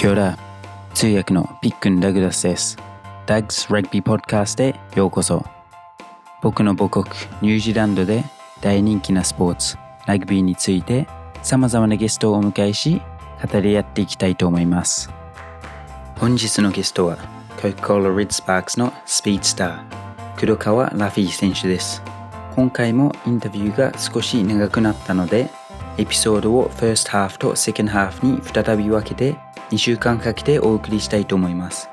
[0.00, 0.38] キョラ
[0.94, 2.78] 通訳のピックン・ダグラスです。
[3.26, 5.44] ダグス・ラグビー・ポッドキャストへようこそ。
[6.40, 7.04] 僕の母国
[7.42, 8.24] ニュージーランドで
[8.62, 9.76] 大人気なスポーツ、
[10.06, 11.06] ラグビーについて
[11.42, 13.02] 様々なゲストをお迎えし、
[13.52, 15.10] 語り合っていきたいと思います。
[16.16, 17.18] 本日のゲストは、
[17.58, 19.82] Coca-Cola Red Sparks のスピードスター、
[20.38, 22.02] 黒川ラフィー選手です。
[22.56, 25.50] 今回もインタビューが少し長くなったので、
[25.98, 29.36] エピソードを First Half と Second Half に再び分けて
[29.70, 31.88] 2週間かけてお送りしたいと思います。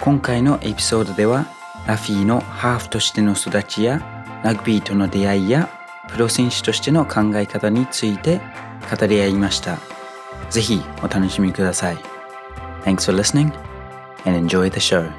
[0.00, 1.46] 今回のエピソードでは、
[1.86, 4.00] ラフィーのハーフとしての育ちや、
[4.44, 5.68] ラグビーとの出会いや、
[6.08, 8.40] プロ選手としての考え方について
[8.98, 9.78] 語り合いました。
[10.50, 11.98] ぜひお楽しみください。
[12.84, 13.52] Thanks for listening
[14.24, 15.10] and enjoy the show.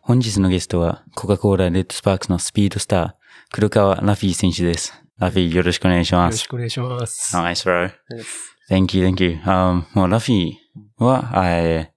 [0.00, 3.10] 本日のゲストは、コカ・コーラレッドスパークスのスピードスター、
[3.52, 5.05] 黒川ラフィー選手です。
[5.18, 6.34] ラフィーよろしくお願いしよます。
[6.34, 7.34] ろしくお願いします。
[7.36, 7.90] Nice, bro.
[8.10, 9.38] です Thank you, thank you.
[9.44, 11.96] Um, もうラフィーは、えー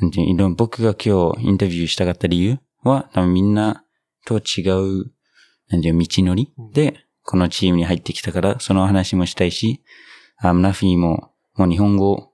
[0.00, 3.84] なんていうの僕が今日インタビューしたかった理由は、多分みんな
[4.26, 5.10] と違う、
[5.70, 9.82] なんていうの道のりうんで、このチームに入ってきたから、その話もしたいし、
[10.36, 12.30] あラフィーも、もう日本語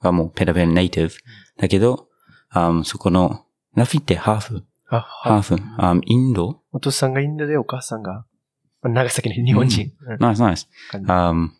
[0.00, 1.14] はもうペラペラネイティブ。
[1.58, 2.08] だけど、
[2.50, 4.64] あそこの、ラフィーってハーフ？
[4.84, 5.56] ハーフ？
[5.78, 6.60] あインド？
[6.72, 8.26] お父さんがインドでお母さんが、まあ
[8.88, 9.92] 長崎の日本人。
[10.08, 10.68] うんナイスナイス。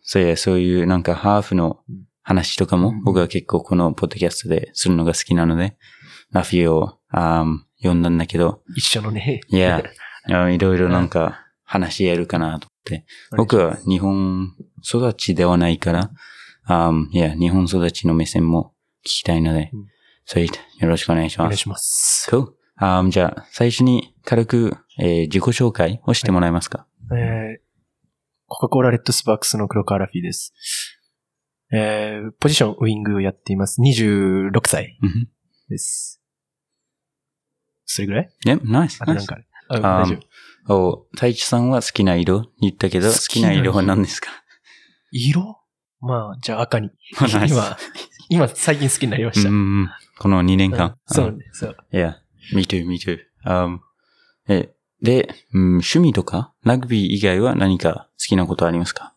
[0.02, 5.76] そういや、そういうなんかハーフのうん話とかもうん僕は結構このポッドキャストでするのが好きなので、
[6.32, 7.44] ラフィーをあ
[7.80, 9.40] 呼んだんだけど、一緒のね。
[9.46, 9.82] いや、
[10.28, 13.06] あいろいろなんか話し合えるかなと思って。
[13.36, 16.10] 僕は日本育ちではないから、
[16.66, 18.72] あいや、日本育ちの目線も
[19.04, 19.86] 聞きたいのでうん、
[20.24, 20.50] それよ
[20.88, 21.46] ろしくお願いします。
[21.46, 22.28] お願いします。
[22.30, 22.48] Cool.
[22.78, 27.60] あじゃあ、最初に軽く、えー自己紹介をしてもらえますか、えー、
[28.46, 30.52] コカ・コーラレッドスパークスの黒川ラフィーです。
[31.72, 33.80] えー、ポジションウィングをやっています。
[33.80, 35.28] 26歳うん
[35.68, 36.22] です。
[37.84, 38.30] それぐらい？
[38.44, 38.98] ね、ナイス。
[39.02, 39.36] あとなんか
[39.68, 39.84] ある？
[39.86, 40.18] あ、あ大丈
[40.68, 40.88] 夫。
[40.88, 42.46] お、太一さんは好きな色？
[42.60, 44.30] 言ったけど、好好きな色は何ですか？
[45.12, 45.58] 色？
[46.00, 46.90] まあ、じゃあ赤に。
[47.48, 47.76] 今、
[48.28, 49.48] 今最近好きになりました。
[49.48, 49.88] うんうん
[50.18, 50.86] この2年間。
[51.10, 51.76] うんそうね、そう。
[51.92, 52.16] いや、
[52.54, 53.18] me too, me too.
[53.44, 53.80] Um,
[54.48, 54.74] え、
[55.06, 59.14] で、うん、趣味とか、ラグビー以外は何か好きなことありますか？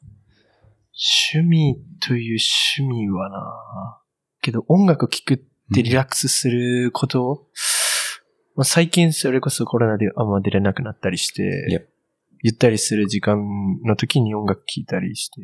[1.34, 2.40] 趣味という
[2.78, 4.00] 趣味はな
[4.42, 5.38] けど音楽聴くっ
[5.74, 7.48] てリラックスすることを、
[8.56, 11.88] まあ、最近それこそコロナであんま出れなくなったりし.て、
[12.44, 13.40] ゆったりする時間
[13.84, 15.44] の時に音楽聴いたりして、っ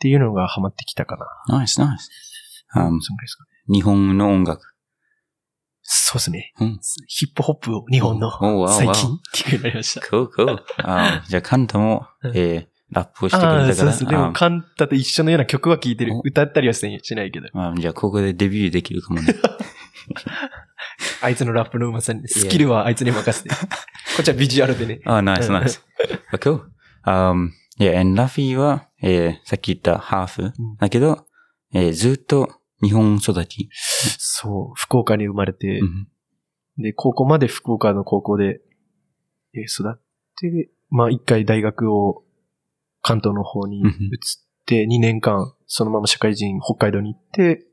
[0.00, 1.16] ていうのがハマってきたか
[1.48, 1.58] な。
[1.58, 2.10] ナイス、ナイス。
[2.74, 2.98] Um。
[3.72, 4.71] 日本の音楽。
[5.94, 6.52] そうですね。
[6.58, 6.80] うん。
[7.06, 8.30] ヒップホップを日本の
[8.68, 10.06] 最近聴くようになりました。
[10.06, 10.58] cool, cool.
[10.78, 13.74] あじゃあ、カンタも、うんえーラップをしてくれたから。
[13.74, 14.04] そうです。
[14.06, 16.20] でも、あカンタと一緒のような曲は聴いてるお。
[16.20, 17.48] 歌ったりはしないけど。
[17.54, 19.34] あじゃあ、ここでデビューできるかもね。
[21.22, 23.48] あいつのラップのうまさに、スキルはあいつに任せて。
[23.54, 23.56] こ
[24.20, 25.00] っちはビジュアルでね。
[25.06, 25.82] あ、ナイス、ナイス。
[26.34, 26.60] cool.
[27.06, 30.42] Um, yeah, and ラフィーは、えーさっき言ったハーフ。
[30.42, 31.26] んだけど、
[31.72, 32.50] えーずっと
[32.82, 33.68] 日本育ち。
[34.18, 36.08] そう、福岡に生まれて、うん
[36.78, 38.60] で、高校まで福岡の高校で、
[39.54, 40.00] えー育っ
[40.40, 42.24] て、まあ一回大学を
[43.02, 43.90] 関東の方に移うんっ
[44.64, 47.66] て、2年間そのまま社会人北海道に行って、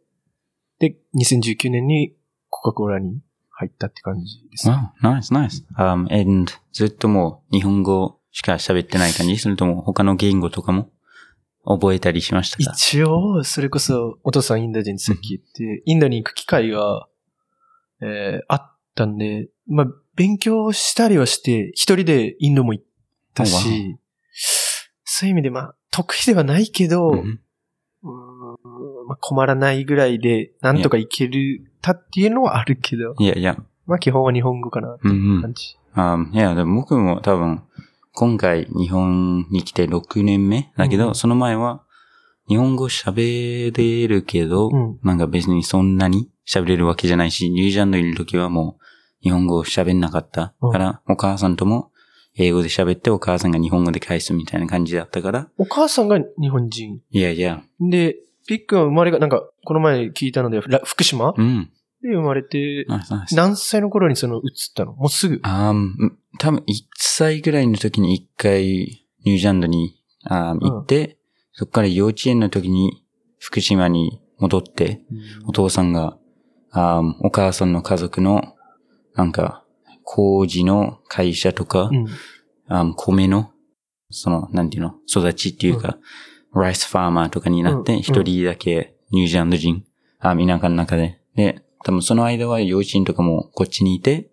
[0.80, 2.16] で、2019年に
[2.50, 3.22] コカ・コーラに
[3.52, 4.69] 入ったって感じです。
[4.69, 5.66] Wow, nice, nice.
[5.78, 9.38] Um, and ずっともう日本語しか喋ってない感じ？
[9.38, 10.90] それとも他の言語とかも？
[11.69, 12.74] 覚えたりしましたか？
[12.75, 17.07] 一応、それこそ、お父さんインド人さっき言って、インドに行く機会が、
[18.02, 22.85] えーあったんで、まあ、勉強したりはして、一人でインドも行っ
[23.34, 23.97] たおし、
[25.06, 27.40] そういう意味で、まあ、得意ではないけど、うん。
[29.07, 33.57] まあ、困らないぐらいで、なんとかいけるたっていうのはあるけど、いやいや。
[33.86, 35.41] まあ、基本は日本語かなってうんうん。
[35.41, 35.78] 感じ。
[35.96, 37.63] Um, いや、でも僕も多分、
[38.19, 41.16] 今回日本に来て6年目だけど、うん。
[41.16, 41.86] その前は
[42.50, 45.00] 日本語喋れるけど、うん。
[45.04, 48.83] なんか別にそんなに喋れるわけじゃないし、ニュージーランドにいる時はもう
[49.24, 50.71] 日本語喋んなかったうん。
[50.74, 51.94] から、お母さんとも
[52.36, 57.00] 英語で喋ってお母さんが日本語で返すみたいな感じだったから、お母さんが日本人？
[57.12, 58.18] いやいや、で、
[58.50, 61.33] ピックは生まれが、なんか、この前聞いたので、ら福島？
[61.38, 61.71] うん、
[62.01, 62.86] で生まれて。
[63.34, 64.42] 何歳の頃にその移っ
[64.75, 64.94] たの？
[64.94, 65.40] もうすぐ。
[65.44, 65.74] あ
[66.40, 66.63] 多分1
[66.98, 68.63] 歳ぐらいの時に1回
[69.25, 71.18] ニュージーランドにあー行って、
[71.54, 73.04] そこから幼稚園の時に
[73.40, 75.01] 福島に戻って、
[75.46, 76.18] お父さんが、
[76.72, 78.56] あーお母さんの家族の、
[79.16, 79.66] なんか、
[80.04, 81.90] 工事の会社とか、
[82.69, 82.95] うん。
[82.95, 83.52] 米の、
[84.10, 85.98] その、なんていうの、育ちっていうか、
[86.54, 89.84] ライスファーマーとかになって、うん一人だけニュージーランド人、
[90.19, 91.19] あ、田舎の中で。
[91.36, 94.30] で、多分その間は幼稚園とかもこっちにいて、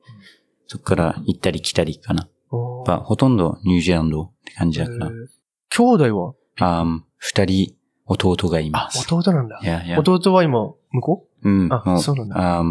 [0.66, 2.28] そこから行ったり来たりかな。
[2.50, 5.10] おーまあ、ほとんどニュージーランドって感じだからえ。
[5.10, 5.26] ー
[5.70, 6.34] 兄弟は？
[6.58, 7.74] あー二人
[8.06, 9.12] 弟がいあま、す。
[9.12, 9.66] 弟なんだい。
[9.66, 9.98] やいや。
[10.00, 11.50] 弟は今、向こう？
[11.50, 11.72] ん。
[11.72, 12.64] あもそうなんだ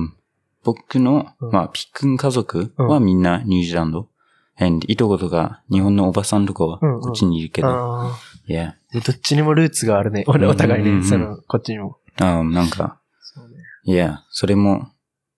[0.64, 4.10] 僕の、うんまあ、ピックン家族はみんなニュージーランド。
[4.58, 8.12] and いとことか、日本のおばさんとかはうんうんこっちにいるけど。
[8.48, 10.24] いや、でどっちにもルーツがあるね。
[10.28, 11.98] おお互いね、うんうんうんその、こっちにも。
[12.18, 13.00] あーなんか。
[13.86, 14.92] いや、それも、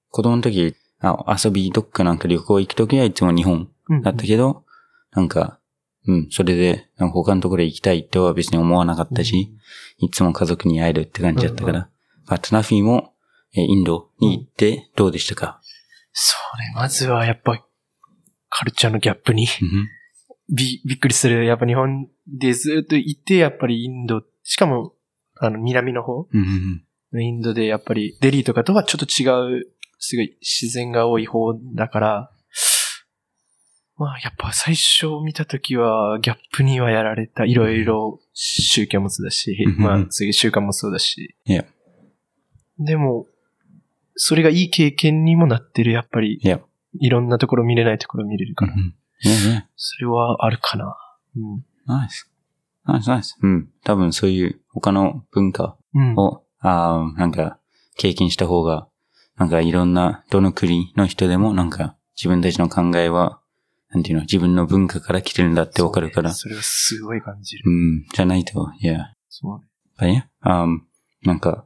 [0.09, 4.01] 子供の時、あ遊び、どっかなんか旅行行く時はいつも日本うん。
[4.01, 4.63] だったけど、
[5.11, 5.59] なんか、
[6.07, 9.53] うん、それで、他のところ行きたいとは別に思わなかったし、
[9.97, 11.89] いつも家族に会えるって感じだったから。
[12.25, 13.13] あとナフィも、
[13.53, 15.59] えーインドに行ってどうでしたか、
[16.13, 16.73] そうね。
[16.75, 17.63] まずはやっぱ、
[18.49, 19.47] カルチャーのギャップに。
[19.61, 19.87] うん。
[20.55, 21.45] び、びっくりする。
[21.45, 24.93] やっぱ日本でずっといて、やっぱりインド、しかも、
[25.35, 26.27] あの、南の方。
[26.31, 26.86] うんうん
[27.21, 29.67] インドでやっぱり、デリーとかとはちょっと違う、
[29.99, 32.31] すごい自然が多い方だから、
[33.97, 37.45] まあやっぱ最初見たときはギャップにはやられた。
[37.45, 41.35] いろいろ宗教もそうだし、うんまあそういう習慣もそうだし。
[41.45, 41.65] いや
[42.79, 43.25] でも、
[44.15, 45.91] それがいい経験にもなってる。
[45.91, 46.59] やっぱり、いや、
[46.99, 48.73] いろんなところ見れないところ見れるから。
[49.75, 50.95] それはあるかな。
[51.35, 51.65] うん。
[51.85, 52.29] ナイス。
[52.85, 53.37] ナイスナイス。
[53.41, 53.69] うん。
[53.83, 56.15] 多分そういう他の文化うん。
[56.15, 57.59] を、あーなんか、
[57.97, 58.87] 経験した方が、
[59.37, 63.39] なんかいろんな、どの国の人でも、なんか、自分たちの考えは、
[63.89, 66.33] なんていうの、自分の文化から来てるんだってわかるから。
[66.33, 67.63] それはすごい感じる。
[67.65, 68.05] うん。
[68.13, 69.13] じゃないと、いや。
[69.29, 70.11] そうね。
[70.11, 70.65] いや、あ
[71.23, 71.65] なんか、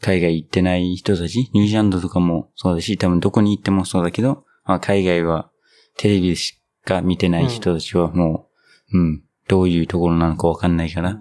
[0.00, 5.50] 海外行ってない人たち、ニュージーランドとかもそうだし、多分どこに行ってもそうだけど、まあ、海外は
[5.96, 8.48] テレビしか見てない人たちはも
[8.92, 11.20] う、うん、どういうところなのかわかんないから、あ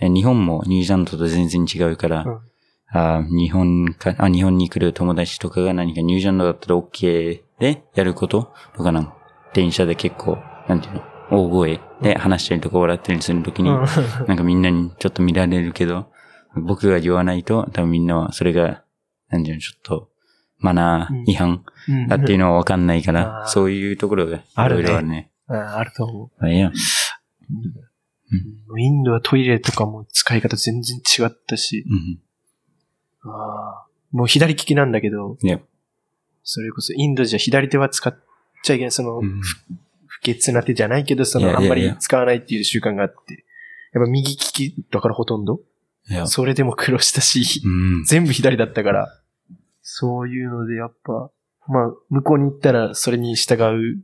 [0.00, 2.40] え日本もニュージーランドと全然違うから、うん。
[2.88, 9.12] あ日本かあ、日本に来る友達とかが何かニュージーランドだったら OK でやることとかなん
[9.56, 10.38] 電車で結構、
[10.68, 13.76] なんていうの、大声で話したりとか笑ったりするときに、うん。
[14.28, 16.12] なんかみんなにちょっと見られるけど、
[16.54, 18.82] 僕が言わないと、多分みんなはそれが、
[19.30, 20.10] なんていうの、ちょっと、
[20.58, 22.08] マナー違反うん。
[22.08, 25.30] だっていうのはわかんないから、 そういうところがいろいろあるね。
[25.48, 26.70] ああると思あいや、
[28.32, 28.80] う。
[28.80, 31.84] インドはトイレとかも使い方全然違ったし、
[33.24, 33.30] うん。
[33.30, 35.60] ああもう左利きなんだけど、いや、
[36.42, 38.16] それこそインドじゃ左手は使っ
[38.62, 39.40] ちゃいけない、その、うん
[40.08, 43.44] 不潔な手じゃないけど、その、あんまり使わないっていう習慣があって、
[43.92, 45.60] やっぱ右利きだからほとんど、
[46.24, 47.68] それでも苦労したし、う
[48.00, 48.04] ん。
[48.04, 49.08] 全部左だったから、
[49.82, 51.30] そういうのでやっぱ、
[51.68, 54.02] まあ、向こうに行ったらそれに従う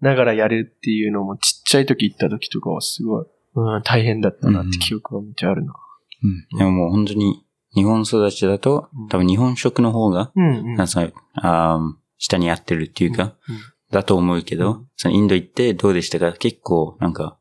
[0.00, 5.74] ながらやるっていうのもちっちゃい時行った時とかはすごい、うん、大変だったなって記憶がめっちゃあるな。
[6.22, 6.58] うん。
[6.58, 7.44] でももう本当に、
[7.74, 10.66] 日本育ちだとうん、多分日本食の方が、うん、うん。
[10.68, 13.56] なんかそのあー下に合ってるっていうか、うん
[13.92, 16.32] だと思うけど、うんそのインド行ってどうでしたか？
[16.32, 17.38] 結構、なんか、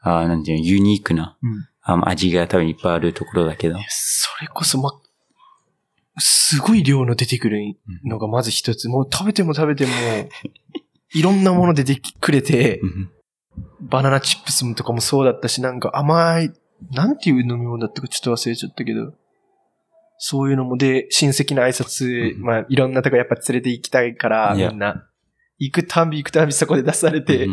[0.00, 3.76] あーなんていうの、ユニークな、うんあー味が多分いっぱいあるところだけど。
[3.88, 4.92] それこそ、ま、
[6.18, 8.88] すごい量の出てくるのがまず一つ。
[8.88, 9.90] もう食べても食べても、
[11.14, 13.10] いろんなもの出てくれて、うん
[13.80, 16.52] バナナチップスとかもそうだったし、なんか甘い、
[16.90, 19.12] なんていう飲み物だったかちょっと忘れちゃったけど、
[20.18, 22.42] そういうのもで、親戚の挨拶、うん。
[22.42, 25.08] まあいろんなとこやっぱ連れて行きたいから、みんな。
[25.58, 27.46] 行くたんび行くたんびそこで出されて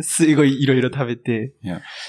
[0.00, 1.52] すごいいろいろ食べて。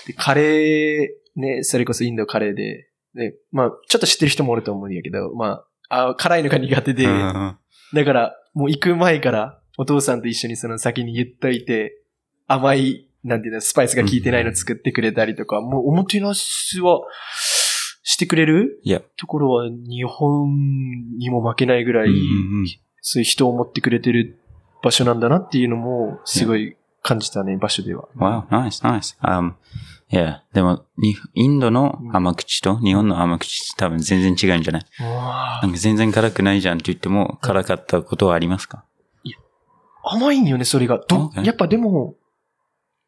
[0.08, 7.58] でカレー、ね、それこそインドカレーで、で、まあ、ちょっと知ってる人もおると思うんやけど、まあ、あ辛いのが苦手で、うん。
[7.94, 12.02] だから、もう行く前から、お父さんと一緒にその先に言っといて、
[12.48, 17.02] 甘い、なんていうの、スパイスが効いてないの作ってくれたりとか、もうおもてなしは、
[18.04, 18.80] してくれる？
[18.84, 20.50] いや、ところは日本
[21.20, 22.10] にも負けないぐらい、
[23.02, 24.40] そういう人を持ってくれてる
[24.84, 28.08] 場所なんだなっていうのも、すごい感じたね、場所では。
[28.18, 29.18] Wow, nice, nice.
[29.22, 29.54] Um,
[30.12, 34.84] yeah, でも、にインドの甘口と日本の甘口多分全然違うんじゃない？
[35.62, 38.84] なんか全然辛くないじゃんって言っても辛かったことはありますか？
[40.04, 41.00] 甘いんよね、それが。
[41.08, 42.16] ど.やっぱでも、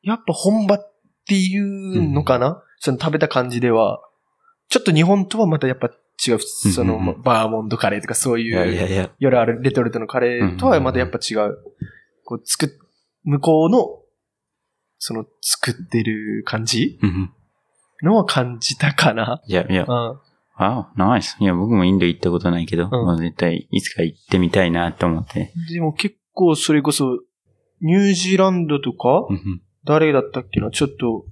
[0.03, 0.93] やっぱ本場っ
[1.25, 4.01] ていうのかな、その食べた感じでは。
[4.69, 5.87] ちょっと日本とはまたやっぱ
[6.27, 6.39] 違う。
[6.39, 9.09] その、うんうんうんバーモントカレーとかそういう。
[9.19, 11.57] 夜あるレトルトのカレーとはまたやっぱ違う。
[12.25, 12.69] こう、作っ、
[13.23, 13.99] 向こうの、
[14.99, 17.33] その、作ってる感じうんうん
[18.01, 19.41] のは感じたかな？
[19.47, 19.83] いやいや。
[19.83, 20.19] うん。
[20.59, 21.41] Wow, nice.
[21.41, 25.53] いや、僕もインド行ったことないけど、んまあ絶対いつか行ってみたいなと思って。
[25.71, 27.19] でも結構それこそ、
[27.81, 30.71] ニュージーランドとか、うんうん誰だったっけな？
[30.71, 31.25] ちょっと、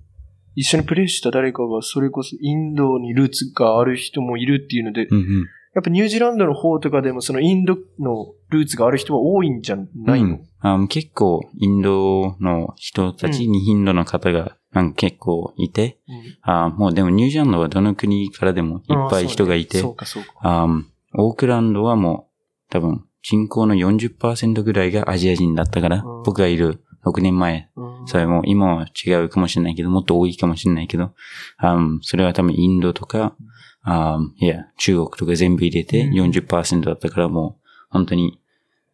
[0.55, 5.45] 一緒にプレイした誰かが、それこそインドにルーツがある人もいるっていうので、うんうん。
[5.73, 10.41] やっぱニュージーランドの方とかでもそのインドのルーツがある人は多いんじゃないの、うん。
[10.59, 16.37] あ結構、インドの人たち、うにインドの方がなんか結構いて、うん。
[16.41, 20.29] あもうでもニュージーランドはどの国からでもいっぱい人がいて、そうか、そうか。
[20.41, 20.67] あ
[21.13, 22.27] オークランドはも
[22.67, 26.23] う多分人口の40%ぐらいがアジア人だったから、うん。
[26.23, 28.07] 僕がいる6年前、うん。
[28.07, 31.13] それも今は違うかもしれないけど、もっと多いかもしれないけど、
[31.57, 33.35] あそれは多分インドとか、
[33.83, 36.13] あいや、中国とか全部入れてうん。
[36.13, 38.39] 40%だったからもう本当に、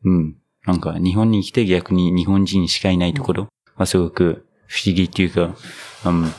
[0.06, 5.56] うん、なんか日本に来て逆に日本人しかいないところはすごく不思議っていうか、
[6.06, 6.32] うん、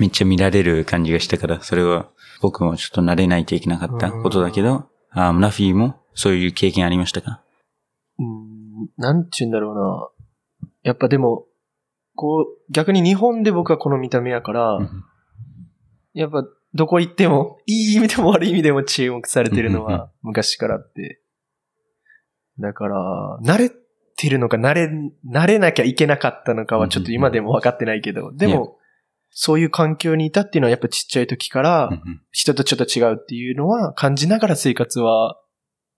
[0.00, 2.08] めっちゃ見られる感じがしたから、それは
[2.42, 7.42] 僕もちょっと慣れないといけなかったことだけど、あラフィーもそういう経験ありましたか？
[8.18, 10.08] うん、なんて言うんだろうな。
[10.86, 11.46] やっぱでも、
[12.14, 15.04] こう、逆に日本で僕はこの見た目やから、うん
[16.14, 21.20] やっぱどこ行っても、 いい意味でも悪い意味でも注目されてるのは昔からあって。
[22.58, 23.70] だから、慣れ
[24.16, 24.90] てるのか慣れ、
[25.30, 28.78] 慣れなきゃいけなかったのかはちょっと今でも分かってないけど、でも、
[29.28, 35.38] そういう環境にいたっていうのはやっぱちっちゃい時からうん人とちょっと違うっていうのは感じながら生活は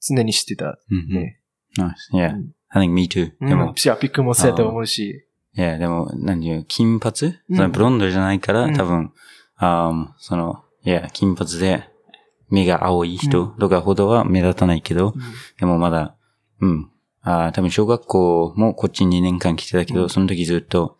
[0.00, 1.40] 常にしてたうんうんね。
[1.78, 1.94] Nice.
[2.12, 2.32] Yeah.
[2.74, 3.32] うん I think me too.
[3.40, 3.48] うん。
[3.48, 5.26] でも、ピックもそうやと思うし。
[5.56, 7.56] いや、でも、何言う、金髪、うん。
[7.56, 8.74] そのブロンドじゃないから、うん。
[8.76, 9.12] 多分、
[9.56, 11.84] あーその、いや、金髪で、
[12.50, 15.14] 目が青い人とかほどは目立たないけど、
[15.58, 16.16] でもまだ、
[16.60, 16.90] うん。
[17.22, 20.08] あー多分小学校もこっち2年間来てたけど、うん。
[20.08, 20.98] その時ずっと、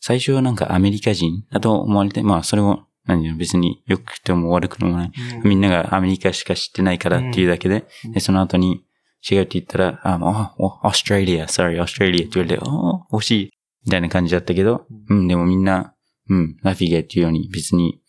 [0.00, 1.44] 最初はなんかアメリカ人？
[1.50, 5.12] だと思われて、まあそれも、何言う、別に良くても悪くてもない。
[5.42, 5.48] うん。
[5.48, 8.12] みんながアメリカしか知ってないからっていうだけで、うん。
[8.12, 8.84] で、その後に
[9.28, 13.50] 違うって言ったら、あ、もう、オーストラリア、sorry, オーストラリアって言われて、あ惜しい、
[13.84, 15.94] みたいな感じだったけど、うん、でもみんな、
[16.28, 18.00] うん、ラフィゲっていうように別に、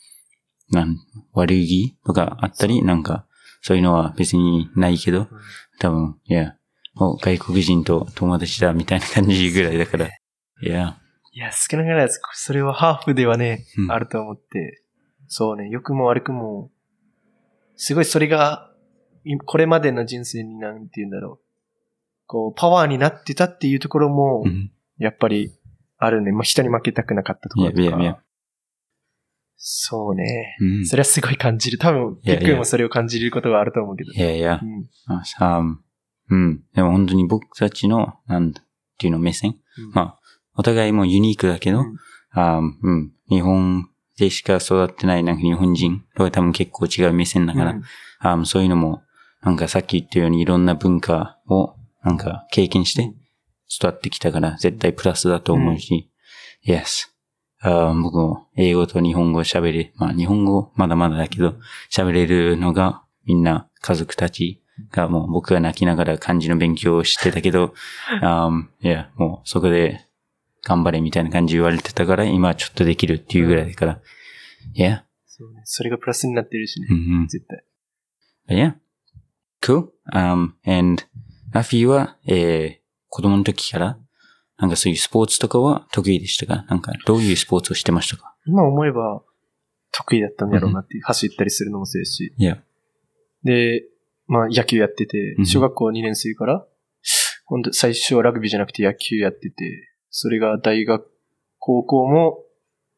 [0.71, 0.97] なん、
[1.33, 3.25] 悪い気とかあったり、なんか、
[3.61, 5.27] そういうのは別にないけど、
[5.79, 6.55] 多分、いや、
[6.95, 10.07] お外国人と友達だみたいな感じぐらいだから、
[10.61, 10.97] いや、
[11.31, 13.91] いや、少なからず、それはハーフではね、うん。
[13.91, 14.83] あると思って。
[15.27, 16.71] そうね、良くも悪くも、
[17.75, 18.68] すごいそれが、い
[19.45, 21.45] これまでの人生になんて言うんだろう。
[22.25, 25.53] こう、パワーになってたっていうところもう、ん、やっぱり、
[25.97, 26.31] あるね。
[26.31, 28.23] まあ、人に負けたくなかったところといやいやいやか。
[29.57, 30.55] そうね。
[30.61, 30.85] うん。
[30.85, 31.77] それはすごい感じる。
[31.77, 34.11] 多分、いやいやピックもそれを感じることがあると思うけど。
[34.13, 34.61] いやいや
[36.29, 36.63] うん。
[36.73, 38.61] でも本当に僕たちの、なんて
[39.03, 39.57] いうの、目線？
[39.77, 40.19] うんまあ、
[40.55, 41.97] お互いもユニークだけど、うん
[42.31, 43.11] あうん。
[43.27, 47.83] 日本でしか育ってないなんか日本人とは多分結構違う目線だから、うん
[48.21, 49.01] あそういうのも、
[49.41, 53.13] なんかさっき言ったようにいろんな文化をなんか経験して
[53.69, 56.09] 育ってきたから絶対プラスだと思うし、
[56.65, 57.07] Yes.
[57.61, 61.55] あ僕も英語と日本語喋れ、まあ日本語まだまだだけど
[61.91, 67.73] 喋れるのがみんな家族たちがもう僕が泣きながら漢字の勉強をしてたけど、
[68.21, 68.49] あ
[68.81, 70.05] いや、もうそこで
[70.63, 74.01] 頑張れみたいな感じ言われてたから今ちょっとできるっていうぐらいだから、
[74.73, 75.61] いや、そうね。
[75.65, 76.93] それがプラスになってるしねう。
[76.93, 77.27] んうん。
[77.27, 77.63] 絶対。
[78.47, 78.73] But yeah.
[79.61, 79.89] Cool.
[80.13, 81.03] Um, and
[81.53, 82.77] ラフィーは、えー、
[83.09, 83.97] 子供の時から、
[84.57, 86.65] なんかそういうスポーツとかは得意でしたか？
[86.69, 88.35] なんかどういうスポーツをしてましたか？
[88.45, 89.21] 今思えば、
[89.91, 92.33] 得意だったんやろうなっていう、走ったりするのもそうやし。
[92.37, 92.61] いや。
[93.43, 93.83] で、
[94.27, 96.65] まあ野球やっててう、ん小学校2年生から、
[97.45, 101.07] 本当最初はラグビーじゃなくて野球やってて、それが大学、
[101.57, 102.43] 高校も、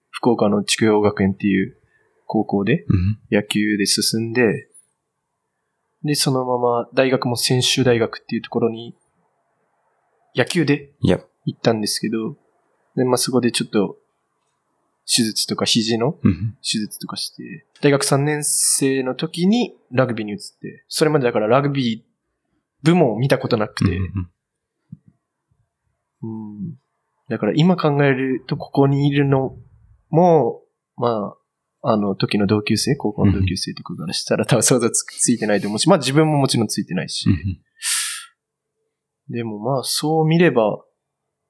[0.10, 1.78] 福岡の筑陽学園っていう
[2.26, 3.20] 高校でうん。
[3.32, 4.68] 野球で進んで、
[6.04, 8.96] で、そのまま大学も専修大学っていうところに、
[10.36, 10.92] 野球で。
[11.46, 12.38] 行ったんですけど、
[12.96, 13.98] で、まあそこでちょっと、
[15.06, 16.58] 手術とか肘のうん。
[16.62, 22.12] 手術とかして、大学3年生の時にラグビーに移って、それまでだからラグビー
[22.84, 23.98] 部門を見たことなくて、
[26.22, 26.76] うん
[27.30, 29.56] だから今考えるとここにいるの
[30.10, 30.62] も、
[30.98, 31.38] まあ、
[31.84, 37.28] あの時の同級生、高校の同級生とかからしたら多分想像つついてないと思うし、まあ自分ももちろんついてないし、
[39.30, 40.84] でもまあそう見れば、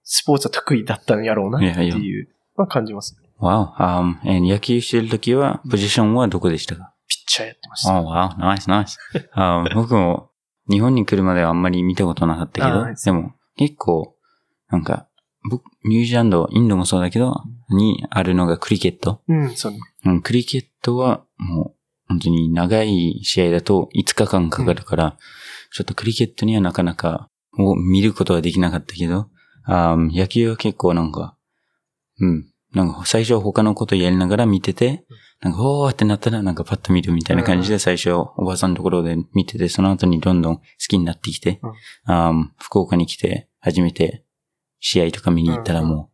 [0.03, 3.29] スポーツは得意だったんやろうなっていう、まあ感じますね。
[3.39, 3.73] Wow.
[3.77, 6.93] Um, and 野球してる時は、ポジションはどこでしたか？
[7.07, 7.99] ピッチャーやってました。
[7.99, 8.29] Oh, wow.
[8.37, 8.97] Nice, nice.
[9.33, 10.29] あ僕も
[10.69, 14.15] 日本に来るまではあんまり見たことなかったけどでも結構、
[14.69, 15.10] なんか、僕、
[15.83, 19.21] ニュージーランド、インドもそうだけど、にあるのがクリケット。
[19.27, 19.79] うん、そうね。
[20.05, 21.75] うん、クリケットはもう
[22.07, 25.17] 本当に長い試合だと5日間かかるから、
[25.71, 29.29] ちょっとクリケットにはなかなかを見ることはできなかったけど、
[29.63, 31.37] あー野球は結構なんか、
[32.19, 35.05] うん、なんか最初他のことやりながら見てて、
[35.41, 41.59] なんか、おーってなったらなんかパッと見るみたいな感じで最初おばさんのところで見てて、その後にどんどん好きになってきて、
[42.05, 44.23] あー福岡に来て初めて
[44.81, 46.11] 試合とか見に行ったらも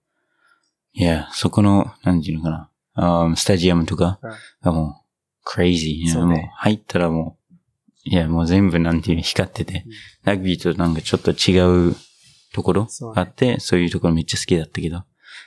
[0.95, 4.19] う、いや、そこの、なんていうのかな、あースタジアムとか
[4.61, 4.93] がもう、
[5.43, 6.25] クレイジー。
[6.25, 7.53] もう入ったらもう、
[8.03, 9.91] いや、もう全部なんていうの光ってて、うん。
[10.23, 11.95] ラグビーとなんかちょっと違う
[12.53, 15.03] ところあって、そういうところめっちゃ好きだったけど、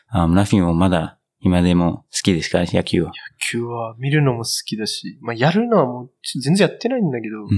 [0.09, 2.61] あーラフィンもまだ今でも好きですか？
[2.61, 3.09] 野球は。
[3.09, 3.15] 野
[3.50, 6.11] 球は見るのも好きだし、まあやるのはもう
[6.43, 7.49] 全然やってないんだけど、やっ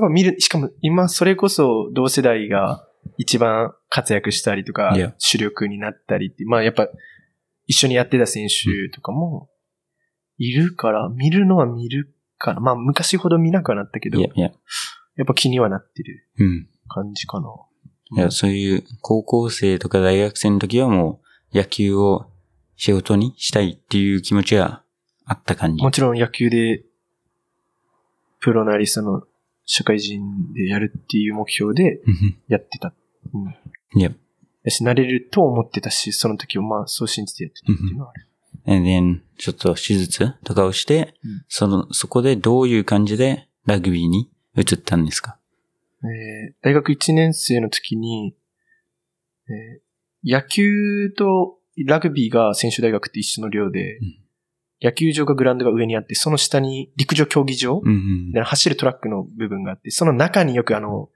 [0.00, 2.85] ぱ見る、しかも今それこそ同世代が
[3.16, 6.88] 一番活躍したりとか主力になったりって、まあやっぱ
[7.66, 9.48] 一緒にやってた選手とかも
[10.38, 16.68] いるから、見るのは見るから、まあ昔ほど見なくはなったけど、やっぱ気にはなってるうん。
[16.88, 17.48] 感じかな。
[18.12, 21.20] いや、そういう高校生とか大学生の時はも
[21.52, 22.26] う野球を
[22.76, 24.82] 仕事にしたいっていう気持ちが
[25.24, 25.82] あった感じ。
[25.82, 26.84] もちろん野球で、
[28.40, 29.22] プロなりその、
[29.66, 30.22] 社会人
[30.54, 32.94] でやるっていう目標でうんやってた。
[33.34, 33.42] うん。
[33.42, 33.54] うん
[33.94, 34.10] いや、
[34.64, 38.26] やし、なれると思ってたし、その時はまあ、そう信じてやってたっていうのはある。
[38.68, 45.38] and then ちょっと手術とかをして、うんその、そこでどういう感じでラグビーに移ったんですか？
[46.02, 48.34] えー大学1年生の時に、
[49.48, 49.86] えー
[50.28, 54.25] 野球とラグビーが選手大学って一緒の寮で、うん
[54.82, 58.32] 野球場がグラウンドが上にあって、その下に陸上競技場、うんうん。
[58.32, 61.08] で走るトラックの部分があって、その中によくあの、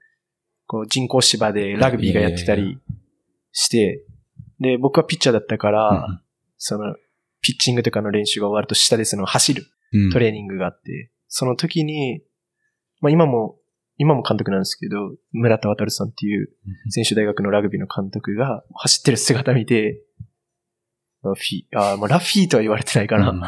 [0.67, 2.79] こう人工芝でラグビーがやってたり
[3.51, 4.03] して、
[4.59, 6.21] で、僕はピッチャーだったから、
[6.57, 6.95] その、
[7.41, 10.11] ピッチングとかの練習が終わると下でその走るうん。
[10.11, 12.21] トレーニングがあって、その時に、
[13.01, 13.57] まあ今も、
[13.97, 16.49] 今も監督なんですけど、村田渡さんっていう
[16.89, 20.01] 選手大学のラグビーの監督が走ってる姿見て、
[21.23, 23.29] ラフィー、あーまあラフィーとは言われてないかな。
[23.29, 23.41] うん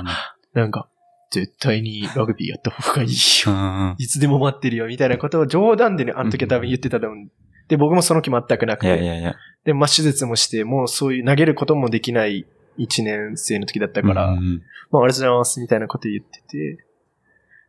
[0.54, 0.88] なんか、
[1.32, 3.16] 絶対にラグビーやった方がいいよ。
[3.48, 7.30] うんいつでも待ってるよ、みたいなことを冗談でね、あの時は多分言ってたと思う。
[7.68, 8.88] で、僕もその気全くなくて。
[8.88, 9.36] いやいやいや。
[9.66, 12.46] で、まあ手術もして、もうそういう投げることもできない
[12.78, 16.86] 1年生の時だったから、うんうんまあ、ありがとうございます、みたいなこと言ってて。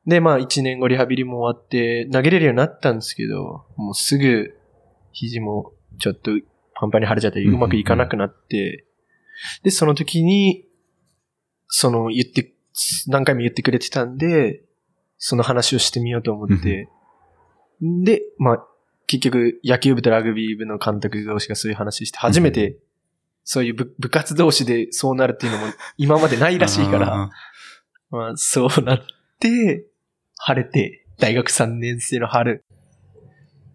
[0.07, 4.55] で、まあ、1年後リハビリも終わって、投げれるようになったんですけど、もうすぐ、
[5.13, 6.33] 肘もちょっと
[6.75, 8.85] パンパンに腫れちゃって、うんうまくいかなくなって、
[9.63, 10.67] で、その時に、
[11.69, 12.55] その言って、
[13.07, 14.65] 何回も言ってくれてたんで、
[15.19, 16.89] その話をしてみようと思って、
[17.81, 18.67] で、まあ、
[19.07, 22.79] 結局、野球部とラグビー部の監督同士がそういう話して、初めて、
[23.45, 27.31] そういう部部活同士でそうなるっていうのも今までないらしいから、あ
[28.11, 29.01] まあ、そうなっ
[29.39, 29.87] て、
[30.39, 32.65] 晴れて、大学3年生の春、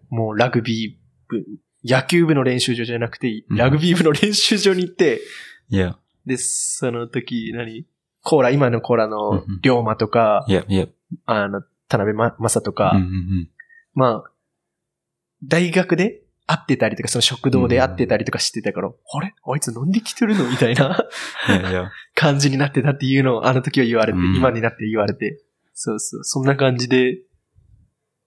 [0.08, 1.44] もうラグビー部、
[1.84, 3.56] 野球部の練習場じゃなくて、うん。
[3.56, 7.86] ラグビー部の練習場に行って、ーいや、で、その時、何？
[8.22, 9.60] コーラ、今のコーラのうんうん。
[9.62, 10.44] 龍馬とか。
[11.26, 13.50] あの、田辺ま正とか、うんうんうん。
[13.94, 14.30] まあ、
[15.42, 19.34] 大学で会ってたりとか、その食堂で会ってたりとかしてたから、あれ？
[19.42, 20.48] あいつ飲んできてるの？
[20.50, 21.06] みたいな。
[22.14, 25.40] 感じになってたっていうのをあの時は言われて、うん今になって言われて、
[25.72, 27.20] そうそう、そんな感じで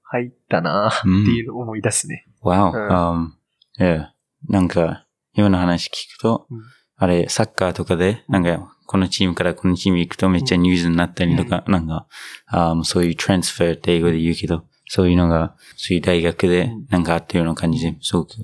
[0.01, 2.25] 入ったなっていうのを思い出すね。
[2.41, 2.71] Wow.
[2.71, 2.89] うん。
[2.89, 3.42] Um,
[3.79, 4.07] yeah.
[4.49, 5.05] なんか、
[5.35, 6.61] 今の話聞くと、うん。
[6.97, 12.07] あれ、サッカーとかで、なんか、このチームからこのチーム行くとめっちゃニュースになったりとか、なんか、
[12.47, 16.87] あーそういうトランスファーって英語で言うけど、そういうのが、そういう大学でうん。
[16.89, 18.35] なんかあったような感じで、すごく、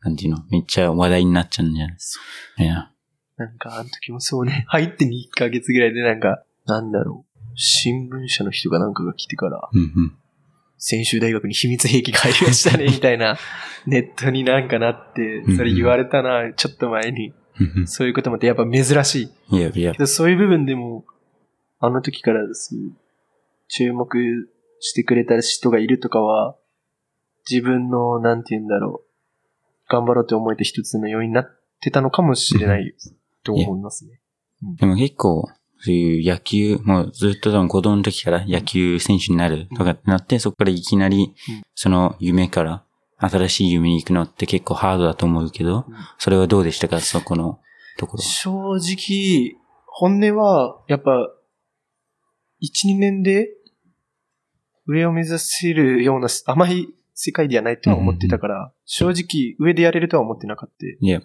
[0.00, 1.96] なんていうの、めっちゃ話題になっちゃうんじゃない？
[1.98, 2.18] そ
[2.58, 2.90] いや。
[3.36, 10.18] なんかあの時もそうね、 入って2ヶ月ぐらいでなんか、なんだろう、新聞社の人がなんかが来てから、うんうん。
[10.84, 13.38] 専修大学に秘密兵器が入りましたね、 みたいな、
[13.86, 17.28] ネットになんかなって、それ言われたな、ちょっと前に。
[17.28, 17.32] う
[17.82, 19.28] んそういうこともってやっぱ珍しい。
[19.50, 19.58] うん。
[19.58, 21.04] いやいやそういう部分でも、
[21.78, 22.78] あの時からそう
[23.68, 24.48] 注目
[24.80, 26.56] してくれた人がいるとかは、
[27.48, 32.94] 自分の、なんて言うんだろう、頑張ろうって思えて一つの要因になってたのかもしれない
[33.44, 34.20] と思いますね。
[34.78, 35.48] でも結構、
[35.84, 42.84] そういう野球、もうずっと多分子供の時から野球選手になるとかってなって、そこからいきなりうん、その夢から
[43.18, 45.94] 新しい夢に行くのって結構ハードだと思うけど、うん。
[46.18, 47.00] それはどうでしたか？
[47.00, 47.60] そこの
[47.98, 48.22] ところ。
[48.22, 51.10] 正直、本音は、やっぱ、
[52.62, 53.48] 1、2年で
[54.86, 60.86] 上を目指せるような甘い世界ではないとは思ってたから、正直上でやれるとは思ってなかった。
[60.86, 61.20] いや、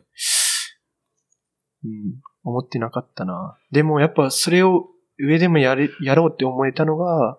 [1.84, 3.58] うん、思ってなかったな。
[3.72, 4.88] でもやっぱそれを
[5.20, 7.38] 上でもやれ、やろうって思えたのが、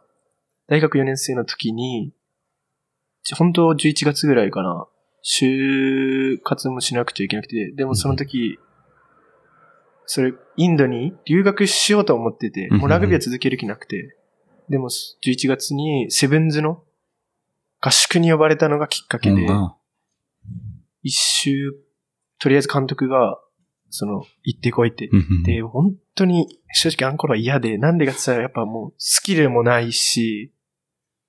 [0.69, 2.13] 大学4年生の時に、
[3.23, 4.87] ち本当11月ぐらいかな。
[5.25, 8.59] 就活もしなくちゃいけなくて、でもその時、
[10.05, 12.79] それ、インドに留学しようと思ってて、うん。
[12.79, 14.17] もうラグビーは続ける気なくて、
[14.69, 16.83] でも11月にセブンズの
[17.81, 19.73] 合宿に呼ばれたのがきっかけで、うん。
[21.03, 21.75] 一周、
[22.39, 23.39] とりあえず監督が、
[23.91, 25.11] その、行ってこいって。
[25.45, 30.53] で、本当に正直あの頃は嫌で、なんでかって言ったらやっぱもうスキルもないし、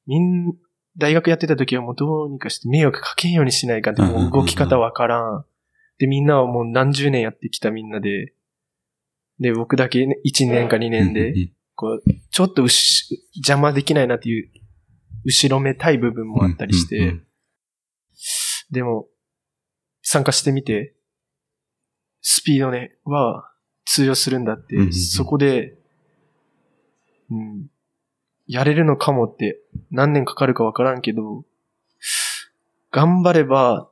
[0.06, 0.54] みん、
[0.98, 5.46] 大学やってた時はもうどうにかして迷惑かけんようにしないかって、もう動き方わからん。
[5.98, 8.34] で、みんなはもう何十年やってきたみんなで、
[9.40, 11.34] で、僕だけね1年か2年で
[11.76, 14.50] こう、ちょっとうし邪魔できないなっていう、
[15.24, 17.16] 後ろめたい部分もあったりして、
[18.72, 19.08] でも、
[20.02, 20.96] 参加してみて、
[22.22, 23.50] スピードね、は
[23.86, 25.76] 通用するんだって、うんうんうんそこで、
[27.32, 27.68] うん、
[28.48, 29.60] やれるのかもって、
[29.92, 31.46] 何年かかるかわからんけど、
[32.92, 33.90] 頑張れば、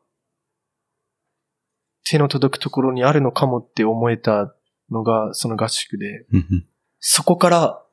[2.10, 4.56] 手の届くところにあるのかもって思えた
[4.90, 6.66] のが、その合宿で、うんうん
[7.00, 7.84] そこから、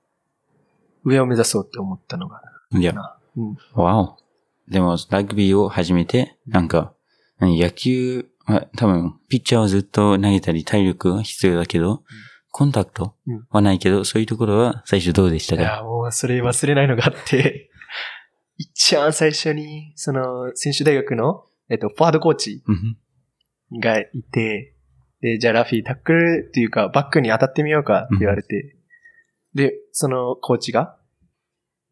[1.05, 2.41] 上を目指そうって思ったのが、
[2.73, 2.95] いや、
[3.37, 3.57] うん。
[3.75, 4.17] わお。
[4.67, 6.95] でも、ラグビーを始めて、なんか、
[7.39, 12.03] 何野球は多分、ピッチャーはずっと投げたり体力が必要だけど、
[12.51, 13.47] コンタクトうん。
[13.51, 15.63] はないけど、そういうところは最初どうでしたか？
[15.63, 17.71] いや、もうそれ忘れないのがあって、
[18.59, 22.73] 一番最初に、その、選手大学の、えっと、フォワードコーチう
[23.77, 23.81] ん。
[23.81, 24.75] がいて、
[25.21, 28.77] で、じゃあラフィータックルっていうか、バックに当たってみようかって言われて、
[29.55, 30.97] で、そのコーチが、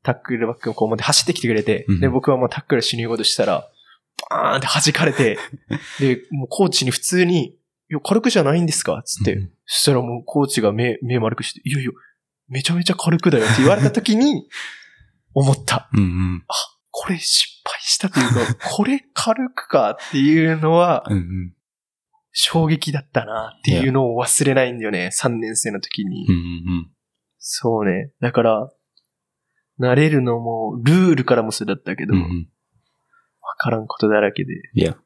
[0.05, 3.69] タックルバックをこう持って走ってきてくれてうん、で、僕はもうタックルしに行こうとしたら、
[4.31, 5.39] バーンって弾かれて、
[6.01, 9.03] で、もうコーチに普通に、いや、軽くじゃないんですか？
[9.05, 11.91] つって、うんそしたらもうコーチが目、目丸くして、いやいや、
[12.49, 14.47] めちゃめちゃ軽くだよって言われた時に、
[15.35, 15.89] 思った。
[15.95, 16.45] うんうん
[16.95, 21.55] これ失敗したというか、これ軽くかっていうのはうんうん
[22.33, 25.09] 衝撃だったなっていうのを忘れないんだよね。
[25.13, 26.27] 3年生の時に。
[26.29, 26.39] うんう
[26.81, 26.91] ん
[27.39, 28.13] そうね。
[28.21, 28.71] だから、
[29.81, 32.49] 慣れるのも、ルールからもそうだったけど、わうんうん
[33.63, 34.55] からんことだらけで。
[34.75, 34.97] いや、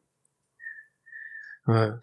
[1.66, 2.00] うん。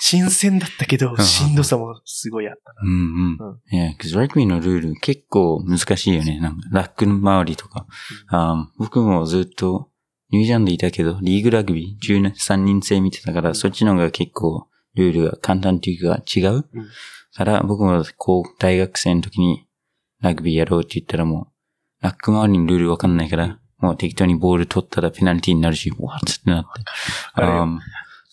[0.00, 2.80] 新鮮だったけど、しんどさもすごいあったな。
[2.82, 2.92] うんう
[3.38, 3.60] うん。
[3.70, 6.40] いや、ラグビーのルール結構難しいよね。
[6.40, 7.86] なんか、ラックの周りとか。
[8.28, 9.90] あー僕もずっと
[10.30, 16.54] ニュージャンでいたけど、リーグラグビー13人制見てたから、そっちの方が結構ルールが簡単っていうか違う？
[16.54, 16.64] うん
[17.34, 19.66] から僕もこう、大学生の時に
[20.20, 21.48] ラグビーやろうって言ったらも
[22.00, 26.68] う、ラック周りのルールわかんないから、もう適当にボール取ったらペナルティーになるし、わっってなって。
[27.34, 27.78] あー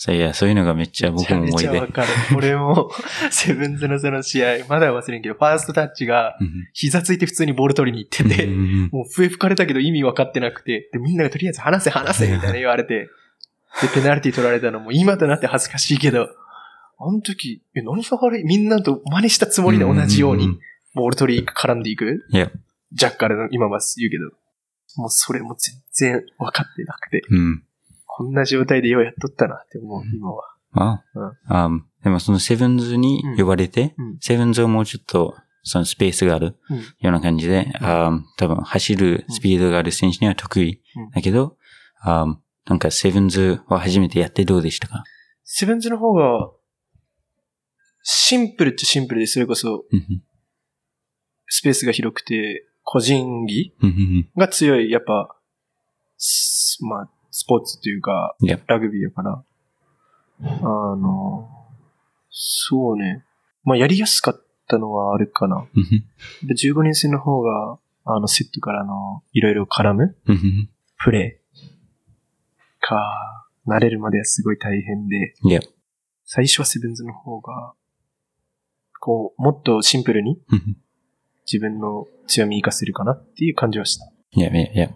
[0.01, 1.51] そういや、そういうのがめっちゃ僕も思い出。
[1.51, 1.87] めちゃめちゃわ。
[1.91, 2.07] かる。
[2.37, 2.89] 俺も、
[3.31, 13.09] セブンズのその試合、まだ忘れんけど、ファーストタッチが、うん膝ついて普通にボール取りに行ってて、もう笛吹かれたけど意味分かってなくて、で、みんながとりあえず話せ話せみたいな言われて、
[13.81, 16.29] で、ペナルティ取られたのも今となって恥ずかしいけど、
[16.97, 20.59] あの時、え、何が悪いみんなと真似したつもりで同じようにんん、
[20.95, 22.23] ボール取り絡んでいく？
[22.29, 22.49] いや、
[22.93, 24.31] ジャッカルの今は言うけど、
[24.97, 27.63] もうそれも全然分かってなくて、うん。
[28.05, 30.43] こんな状態でようやっとったなって思う、今は。
[30.73, 31.03] あ、
[31.47, 34.17] あーでもそのセブンズに呼ばれて、うん。
[34.19, 36.77] セブンズはもうちょっとそのスペースがあるうん。
[36.77, 41.11] ような感じで、あー多分走るスピードがある選手には得意うん。
[41.11, 41.57] だけど、
[42.01, 45.03] あーなんかセブンズは初めてやってどうでしたか？
[45.43, 46.51] セブンズの方が、
[48.03, 50.23] シンプルっちゃシンプルで、それこそうん。
[51.47, 53.71] スペースが広くて、個人技
[54.35, 55.35] が強い、やっぱ、
[56.17, 59.43] すまあ、スポーツというか、ラグビーやから、
[60.41, 60.63] あ
[60.95, 61.47] の、
[62.31, 63.23] そうね。
[63.63, 65.67] まあ、やりやすかったのはあるかな。
[65.71, 65.83] うん
[66.47, 70.17] で15人制の方が、あの、セットからの、いろいろ絡む
[70.97, 71.59] プレイ
[72.79, 75.35] か、慣れるまではすごい大変で、
[76.25, 77.73] 最初はセブンズの方が、
[78.99, 80.77] こう、もっとシンプルにうん。
[81.51, 84.05] 自分の強み活かせるかなっていう感じはした。
[84.31, 84.89] いや、いや、いや。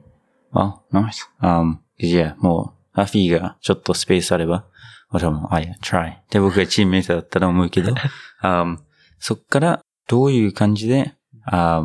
[0.52, 1.30] あ、ナイス。
[1.39, 1.63] あ
[1.98, 4.65] いや、もう、アフィーがちょっとスペースあれば、
[5.12, 6.17] 俺はもう、あ、いや、try。
[6.30, 7.93] で、僕がチームメイトだったら思うけど、
[8.41, 8.78] あ
[9.19, 11.13] そっからどういう感じで、
[11.46, 11.84] あ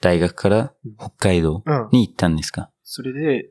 [0.00, 1.88] 大学から北海道うん。
[1.92, 2.70] に行ったんですか？
[2.82, 3.50] それで、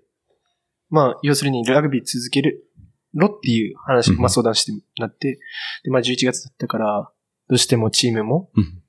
[0.90, 2.66] まあ、要するにラグビー続ける
[3.14, 5.40] ろっていう話、うんまあ相談してなって、
[5.84, 7.12] で、まあ11月だったから、
[7.48, 8.82] どうしてもチームもうん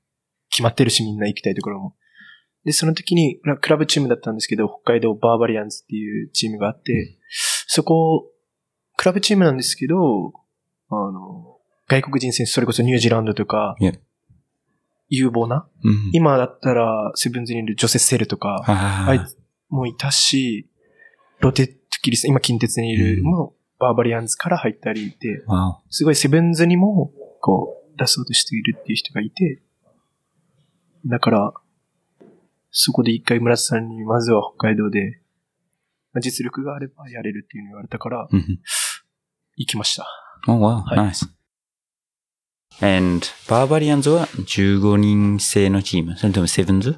[0.49, 1.95] 決まってるしみんな行きたいところも。
[2.65, 7.17] で、その時に、ラクラブチームだったんですけど、北海道バーバリアンズっていうチームがあって、
[7.67, 8.27] そこ、
[8.95, 10.33] クラブチームなんですけど、
[10.89, 13.75] あの、外国人選手、それこそニュージーランドとか
[15.09, 16.09] 有望な、うん。
[16.13, 19.37] 今だったらセブンズにいるジョセ・セルとか、ああいつ
[19.69, 20.69] もいたし、
[21.39, 23.23] ロテッドキリス、今近鉄にいる、うん。
[23.23, 29.61] もうバーバリアンズから入ったりで、わすごいセブンズにも、こう、出そうとしているっていう人がいて、
[31.05, 31.53] だから、
[32.73, 35.21] そこで一回村瀬さんに、まずは北海道で、
[36.11, 38.27] まあ実力があればやれるっていうの言われたから。
[39.55, 40.07] 行きました。
[40.47, 40.83] Oh, wow.
[42.81, 46.97] And バーバリアンズは15人制のチームそれともセブンズ？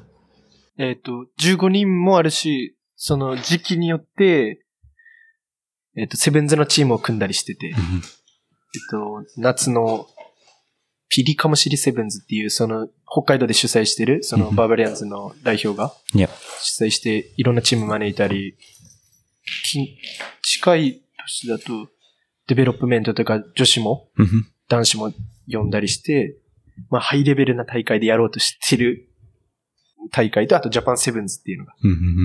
[0.78, 4.64] えっ、と、15人もあるし、その時期によって、
[5.94, 7.74] えっ、と、セブンズのチームを組んだりしてて、えっ
[8.90, 10.06] と、夏の
[11.08, 15.94] ピリカムシリセブンズっていう、その、北海道で主催してる、そのうんバーバリアンズの代表が.
[16.62, 18.56] 主催して、いろんなチーム招いたり、
[19.70, 19.98] き
[20.42, 21.88] 近い年だと、
[22.48, 24.28] デベロップメントとか女子も、うん
[24.68, 25.12] 男子も
[25.48, 26.38] 呼んだりして、
[26.90, 29.08] まあ、ハイレベルな大会でやろうとしてる
[30.10, 31.74] 大会と、あとジャパンセブンズっていうのが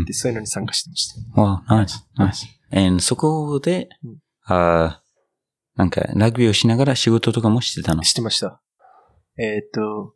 [0.08, 1.40] で、そういうのに参加してました。
[1.40, 2.48] Wow, nice, nice.
[2.76, 8.02] And そこでうん、あーなんかラグビーをしながら仕事とかもしてたの？
[8.04, 8.60] してました。
[9.38, 10.16] えーっと、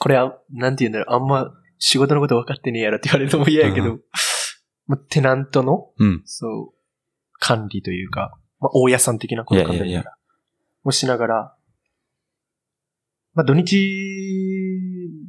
[0.00, 3.98] これは、なんて言うんだろう、あんま仕事のこと分かってねえやろって言われるのも嫌やけうど、
[4.86, 6.22] まあ、テナントの、うん。
[6.24, 6.74] そう、
[7.38, 10.16] 管理というか、まあ、大家さん的なこと考えながら、
[10.82, 11.56] もしながら、
[13.34, 14.80] まあ、土日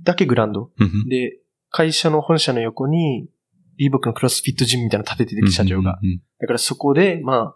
[0.03, 0.71] だけグラウンド。
[1.07, 3.29] で、会社の本社の横に、
[3.77, 5.99] リーボックのクロスフィットジムみたいなの建ててて、社長が。。
[6.39, 7.55] だからそこで、ま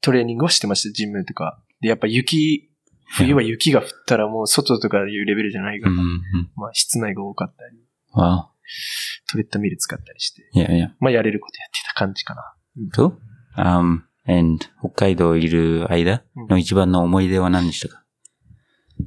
[0.00, 1.62] トレーニングをしてました、ジムとか。
[1.80, 2.70] で、やっぱ雪、
[3.08, 6.50] 冬は雪が降ったらもう外とかいうレベルじゃないから、うんうんうん。
[6.56, 7.78] まあ室内が多かったり、
[8.14, 8.46] Wow.
[9.30, 10.88] トレッドミル使ったりして、Yeah, yeah.
[11.00, 12.54] まあやれることやってた感じかな。
[12.94, 13.12] Cool.
[13.56, 18.04] Um, and 北海道いる間の一番の思い出は何でしたか？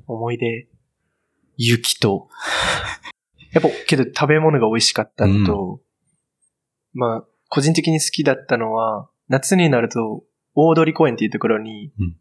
[0.07, 0.67] 思い出、
[1.57, 2.29] 雪と、
[3.51, 5.81] やっぱけど食べ物が美味しかったのと、
[6.93, 10.23] まあ、個人的に好きだったのは、夏になると、
[10.55, 12.15] 大通公園っていうところに、うん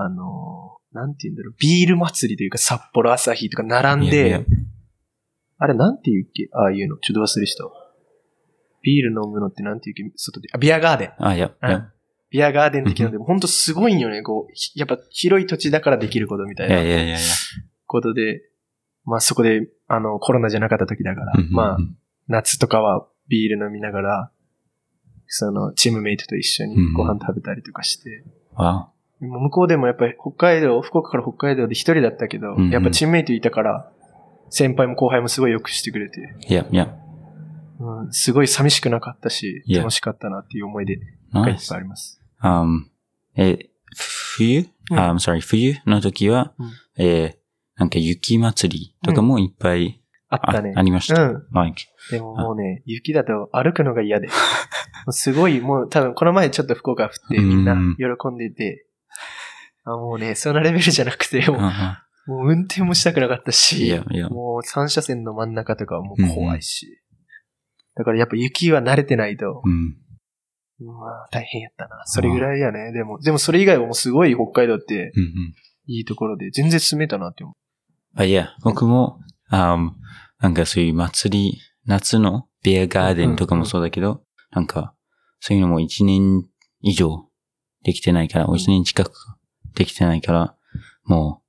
[0.00, 4.46] あの、なんて言うんだろう、ビール祭りというか札幌朝日とか並んで、
[5.58, 6.48] あれなんて言うっけ？
[6.52, 6.96] ああいうの。
[6.98, 7.72] ちょっと忘れしたわ。
[8.80, 10.16] ビール飲むのってなんて言うっけ？
[10.16, 10.48] 外で。
[10.52, 11.12] あ、ビアガーデン。
[11.18, 11.88] あ、いや、いやうん。
[12.30, 14.22] ビアガーデン的なので、ほんとすごいんよね。
[14.22, 17.18] こう、ひやっぱ広い土地だからできることみたいないやいやいやいや。
[17.86, 18.42] ことで、
[19.04, 21.78] まあそこで、あの、コロナじゃなかった時だから、うんうんうんまあ、
[22.28, 24.30] 夏とかはビール飲みながら、
[25.26, 28.22] その、チームメイトと一緒にご飯食べたりとかして、
[28.56, 28.62] Wow.
[28.62, 33.90] でも向こうでもやっぱり北海道、福岡から北海道で一人だったけど、うんうんやっぱチームメイトいたから、
[34.50, 36.94] 先輩も後輩もすごいよくしてくれて、いやいや。
[37.80, 39.78] うん、すごい寂しくなかったし、Yeah.
[39.78, 40.96] 楽しかったなっていう思い出
[41.32, 41.68] がいっ Nice.
[41.68, 42.20] ぱいあります。
[42.42, 42.86] Um,
[43.36, 43.70] え、
[44.36, 46.70] 冬、うんあ I'm sorry, 冬の時は、うん
[47.04, 47.38] えー
[47.78, 50.72] なんか雪祭りとかもいっぱいあ,、あったね。
[50.74, 51.22] ありました。
[51.22, 51.46] うん。
[51.52, 54.28] like, でももうね、雪だと歩くのが嫌で。
[55.10, 58.87] すごい、もう多分この前ちょっと福岡降ってうんみんな喜んでて、
[59.92, 64.28] あもうね、そのレベルじゃなくて、もうあもう運転もしたくなかったいしや、いや。
[64.28, 67.00] もう三車線の真ん中とかはもう怖いし。
[67.94, 69.96] だからやっぱ雪は慣れてないと、うん。
[70.86, 70.92] ま
[71.24, 72.02] あ大変やったな。
[72.04, 72.92] それぐらいやね。
[72.92, 75.54] でも、でもそれ以外はもうすごい北海道ってうんうん。
[75.88, 77.54] いいところで、全然住めたなって思
[78.14, 79.20] あ、いや、僕も、
[79.50, 79.92] um,
[80.38, 84.94] なんかそういう祭り、夏のビアガーデンとかもそうだけど、なんか、
[85.40, 86.44] そういうのも一年
[86.82, 87.26] 以上
[87.82, 89.10] できてないから、ん一年近く
[89.78, 90.56] できてないから、
[91.04, 91.42] も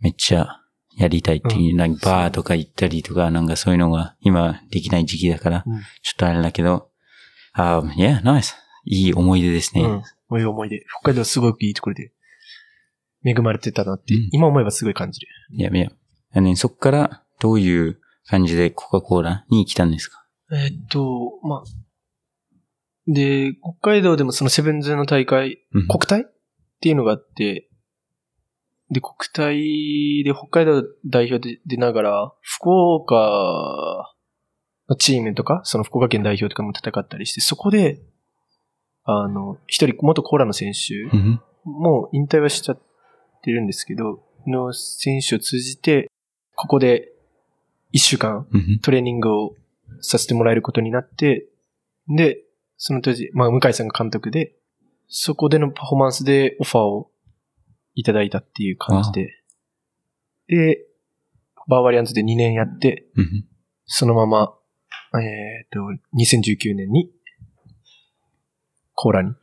[0.00, 0.60] う、めっちゃ
[0.96, 6.90] やりたいっていう、なんかバーとか行ったりとか、なんかそういうのが今できない時期だから、うんちょっとあれだけど、
[7.54, 8.56] あ、いや、ナイス。
[8.84, 9.78] いい思い出ですう。
[9.78, 9.84] ね。
[9.84, 10.02] うん。
[10.28, 10.84] こういう思い出。
[11.00, 12.12] 北海道すごくいいところで、
[13.24, 15.28] 恵まれてたなって、うん今思えばすごい感じる。
[15.52, 15.90] いやいや。
[16.32, 20.26] あのねそっからどういう感じでコカ・コーラに来たんですか？
[20.52, 21.62] えーっと、まあ、
[23.06, 26.26] で、北海道でもそのセブンズの大会、うん国体
[26.84, 27.70] っていうのがあって、
[28.90, 34.12] で、国体で北海道代表で出ながら、福岡
[34.90, 38.02] のチームとか、その福岡県代表とかも戦ったりして、そこで、
[39.04, 41.40] あの、一人元コーラの選手、うん。
[41.64, 42.78] もう引退はしちゃっ
[43.42, 46.10] てるんですけど、の選手を通じて、
[46.54, 47.12] ここで
[47.92, 48.78] 一週間うん。
[48.80, 49.56] トレーニングを
[50.02, 51.46] させてもらえることになって、
[52.14, 52.42] で、
[52.76, 54.54] その当時、まあ、向井さんが監督で、
[55.08, 57.10] そこでのパフォーマンスでオファーを
[57.94, 59.28] いただいたっていう感じで、
[60.48, 60.86] で、
[61.68, 63.44] バーバリアンズで2年やって、うん
[63.86, 64.54] そのまま、
[65.20, 65.78] えっ、と、
[66.18, 67.10] 2019年に、
[68.94, 69.34] コーラに.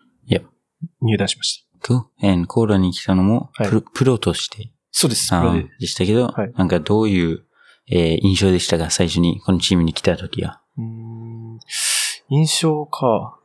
[1.01, 1.93] 入団しました。
[1.93, 2.03] Cool.
[2.23, 5.69] And コーラに来たのもはいプロ,、プロとしてそうです、プで。
[5.79, 7.45] でしたけど、はいなんかどういう、
[7.87, 8.89] えー印象でしたか？
[8.89, 10.61] 最初にこのチームに来た時は。
[12.29, 13.37] 印象か。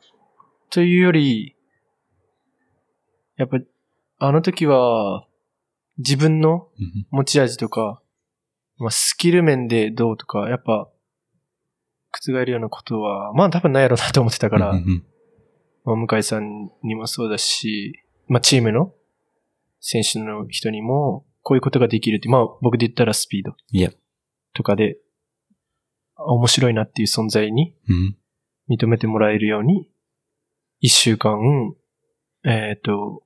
[0.70, 1.55] というより、
[3.36, 3.58] やっぱ、
[4.18, 5.26] あの時は、
[5.98, 7.06] 自分の Mhm.
[7.10, 8.02] 持ち味とか、
[8.78, 10.90] まあ、スキル面でどうとか、やっぱ、
[12.12, 15.02] 覆るようなことは、まあ多分ないやろうなと思ってたから、Mhm.
[15.84, 17.94] まあ、向井さんにもそうだし、
[18.26, 18.94] まあチームの
[19.80, 23.54] 選手の人にも、こういうことができるって、まあ僕で言ったらスピード.
[24.54, 24.98] とかで、
[26.16, 27.74] あ面白いなっていう存在に
[28.68, 28.76] Mhm.
[28.76, 29.90] 認めてもらえるように、
[30.80, 31.74] 一週間、
[32.44, 33.22] えっ、と、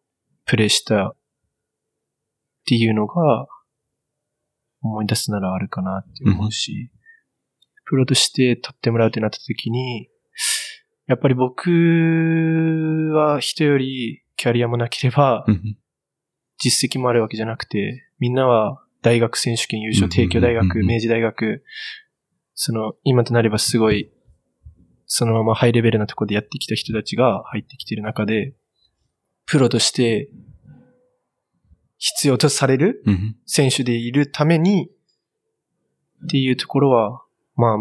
[0.47, 1.17] プレイしたっ
[2.67, 3.47] ていうのが、
[4.83, 6.91] 思い出すならあるかなって思うし、
[7.85, 10.09] プロとして取ってもらうってなった時に、
[11.07, 11.71] やっぱり僕
[13.15, 15.77] は人よりキャリアもなければ、Mhm.
[16.59, 21.65] 実績もあるわけじゃなくて、みんなは大学選手権優勝、うん帝京大学、うんうん明治大学、
[22.55, 24.13] その、今となればすごい、
[25.07, 28.55] そのままハイレベルなところでやってきた人たちが入ってきてる中で、
[29.51, 30.31] プロとして
[31.99, 33.35] 必要とされる Mhm.
[33.47, 34.89] 選手でいるために、
[36.25, 37.23] っていうところは、
[37.57, 37.77] まあ、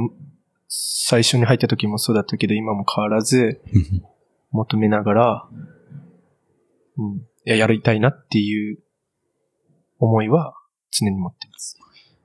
[0.67, 4.01] 最初に入った時もそうだったけど、今も変わらず Mhm.
[4.51, 5.49] 求めながら、
[6.97, 8.79] うん、いや、やりたいなっていう
[9.99, 10.53] 思いは
[10.91, 11.77] 常に持ってます。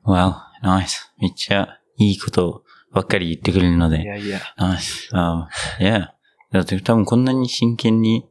[0.05, 1.11] Wow, nice.
[1.21, 4.05] めっちゃいいことばっかり言ってくれるのいで。
[4.05, 5.11] やいや、Nice.
[5.13, 5.47] Um,
[5.81, 6.09] yeah.
[6.55, 8.25] だって多分こんなに真剣に、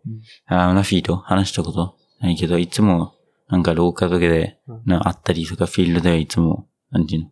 [0.45, 3.13] あナフィーと話したことないけど、いつも
[3.49, 4.81] なんか廊下とかでうん。
[4.85, 7.29] な会ったりとかフィールドではいつも、なんていうの、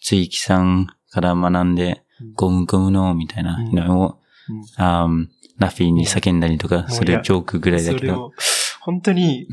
[0.00, 3.72] ついきさんから学んでうん、ゴムゴムのみたいなうん。
[3.74, 4.84] のを、うん。
[4.84, 5.26] あー
[5.58, 8.32] ナフィーに叫んだりとか、んそれジョークぐらいだけど。
[8.80, 9.46] 本当に、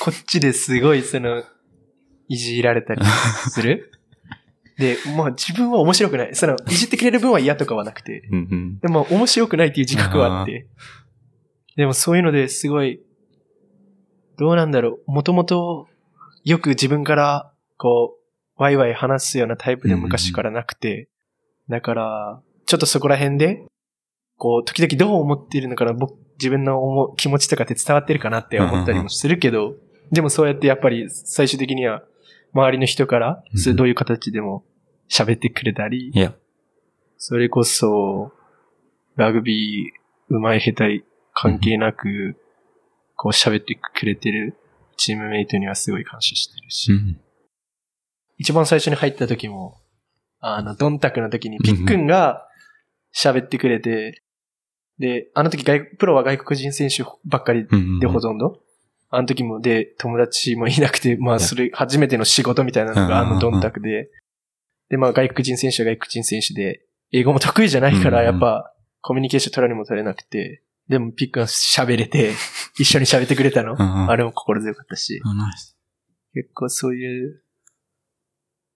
[0.00, 1.44] こっちですごいその、
[2.28, 3.04] いじられたり
[3.50, 3.92] する？
[4.80, 6.34] で、まあ自分は面白くない。
[6.34, 10.66] その、いじってくれる分は嫌とかはなくて、うんうんでも面白くないっていう自覚はあって。
[11.76, 13.00] でもそういうのですごい、
[14.38, 15.12] どうなんだろう。
[15.12, 15.86] もともと
[16.44, 18.16] よく自分からこ
[18.58, 21.08] う、ワイワイ話すようなタイプで昔からなくて。
[21.70, 23.64] だから、ちょっとそこら辺で、
[24.36, 29.76] こう、時々どう思っているのかな、僕、自分の思う気持ちとかって伝わってるかなって思ったりもするけど、
[30.12, 32.02] でもそうやってやっぱり最終的には、
[32.52, 33.42] 周りの人から、
[33.74, 34.64] どういう形でも
[35.10, 36.34] 喋ってくれたり、いや、
[37.18, 38.32] それこそ、
[39.16, 42.36] ラグビー、うまい下手関係なく、
[43.16, 44.56] こう喋ってくれてる
[44.96, 46.92] チームメイトにはすごい感謝してるし。
[46.92, 47.20] うん
[48.40, 49.82] 一番最初に入った時も、
[50.40, 52.48] あの、ドンタクの時にピックンが
[53.14, 54.22] 喋ってくれて、
[54.98, 58.60] で、あの時外プロは外国人選手ばっかりうんでほとんど。
[59.10, 64.08] あの時もで、友達もいなくて、まあ、それ、初めての仕事みたいなのがあのドンタクで。
[64.90, 72.34] で、まあ、外国人選手は外国人選手で、英語も得意じゃないから、やっぱ、コミュニケーション取らにも取れなくて、でもピックが喋れて、
[72.78, 73.76] 一緒に喋ってくれたの。
[74.10, 75.22] あれも心強かったし、
[76.34, 77.42] 結構そういう、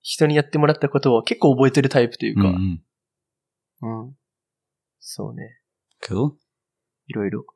[0.07, 2.83] 人にやってもらったことを結構覚えてるタイプというか、うん
[3.83, 4.16] うん。
[5.00, 5.61] そうね。
[6.07, 6.35] Cool.
[7.07, 7.46] いろいろ。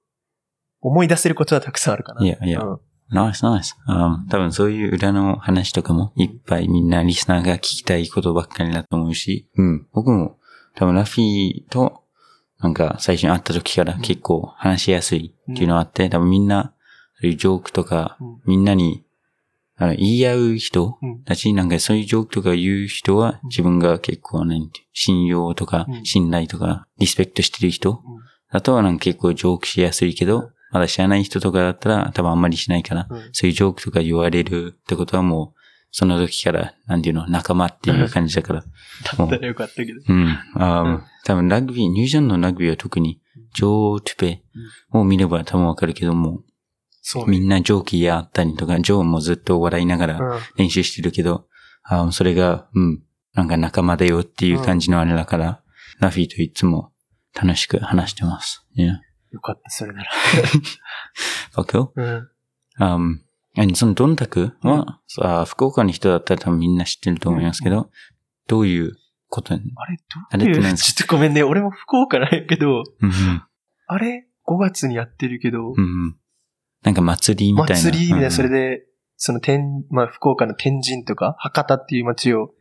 [0.80, 2.24] 思い出せることはたくさんあるかな。
[2.24, 3.76] いやいやうんナイスナイス。
[3.86, 9.86] 多分そういう裏の話とかもいっぱいみんなリスナーが聞きたいことばっかりだと思うし、うん。
[9.92, 10.38] 僕も
[10.74, 12.02] 多分ラフィーと
[12.60, 16.74] なんか最初に会った時から結構話しやすいっていうのがあって、多分みんな
[17.20, 18.40] そういうジョークとかうん。
[18.46, 19.04] みんなに
[19.76, 21.24] あの言い合う人うん。
[21.24, 26.04] だし、なんかそういうジョークとか言う人は自分が結構なんていう信用とかうん。
[26.04, 27.98] 信頼とかリスペクトしてる人うん。
[28.52, 35.58] だとなんか結構ジョークしやすいけど、まだ知らない人とかだったら多分あんまりしないから、うんそういうジョークとか言われるってことはもう、
[35.90, 38.60] その時から、なんていうの、仲間っていう感じだから。
[38.60, 40.00] だったらよかったけど。
[40.06, 40.28] うん。
[40.54, 43.20] あーうん多分ラグビー、ニュージーランドのラグビーは特に、
[43.54, 44.42] ジョー・トゥペ
[44.92, 46.42] を見れば多分わかるけども、
[47.02, 47.38] そうね。
[47.38, 51.46] みんなジョーキーやったりとか、ジョーもずっと笑いながらうん練習してるけど、
[51.82, 53.02] あーそれが、うん、
[53.34, 55.62] なんか仲間だよっていう感じのあれだから、
[56.00, 56.92] ラフィーといつも
[57.34, 58.66] 楽しく話してます。
[58.76, 58.96] Yeah.
[59.32, 60.10] よかった、それなら。
[61.56, 61.90] Okay.
[61.96, 62.28] うん。
[62.80, 63.18] Um,
[63.56, 67.90] あそのドンタクは、あ福岡の人だったら多分みんな知ってると思いますけど、
[68.46, 68.96] どういう
[69.28, 69.72] ことに？
[69.74, 69.96] あれ、
[70.30, 70.70] あどういう、れって何？
[70.72, 71.42] で すちょっとごめんね。
[71.42, 73.42] 俺も福岡なんやけど、うんうん
[73.90, 76.16] あれ ?5 月にやってるけど、うんうん
[76.82, 77.76] なんか祭りみたいな。
[77.76, 78.54] 祭りみたいな、それで。
[78.54, 78.82] で、
[79.16, 82.54] その天、まあ、福岡の天神とか、博多っていう街を、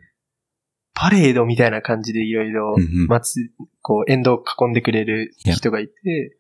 [0.96, 3.52] パレードみたいな感じでいろいろうんうん、祭、
[3.82, 6.37] こう、沿道を囲んでくれる人がいて、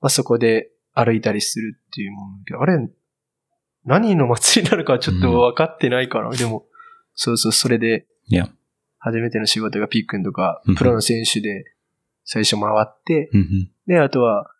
[0.00, 2.88] まあ、そこで歩いたりするっていうものだけど、あれ、
[3.84, 6.66] 何の祭りなのかはちょっと分かってないから、でも、
[7.14, 8.48] そうそう、それで、いや。
[8.98, 11.64] 初めての仕事がピックンとかうん、プロの選手で
[12.24, 14.50] 最初回って、うんうんで、あとは、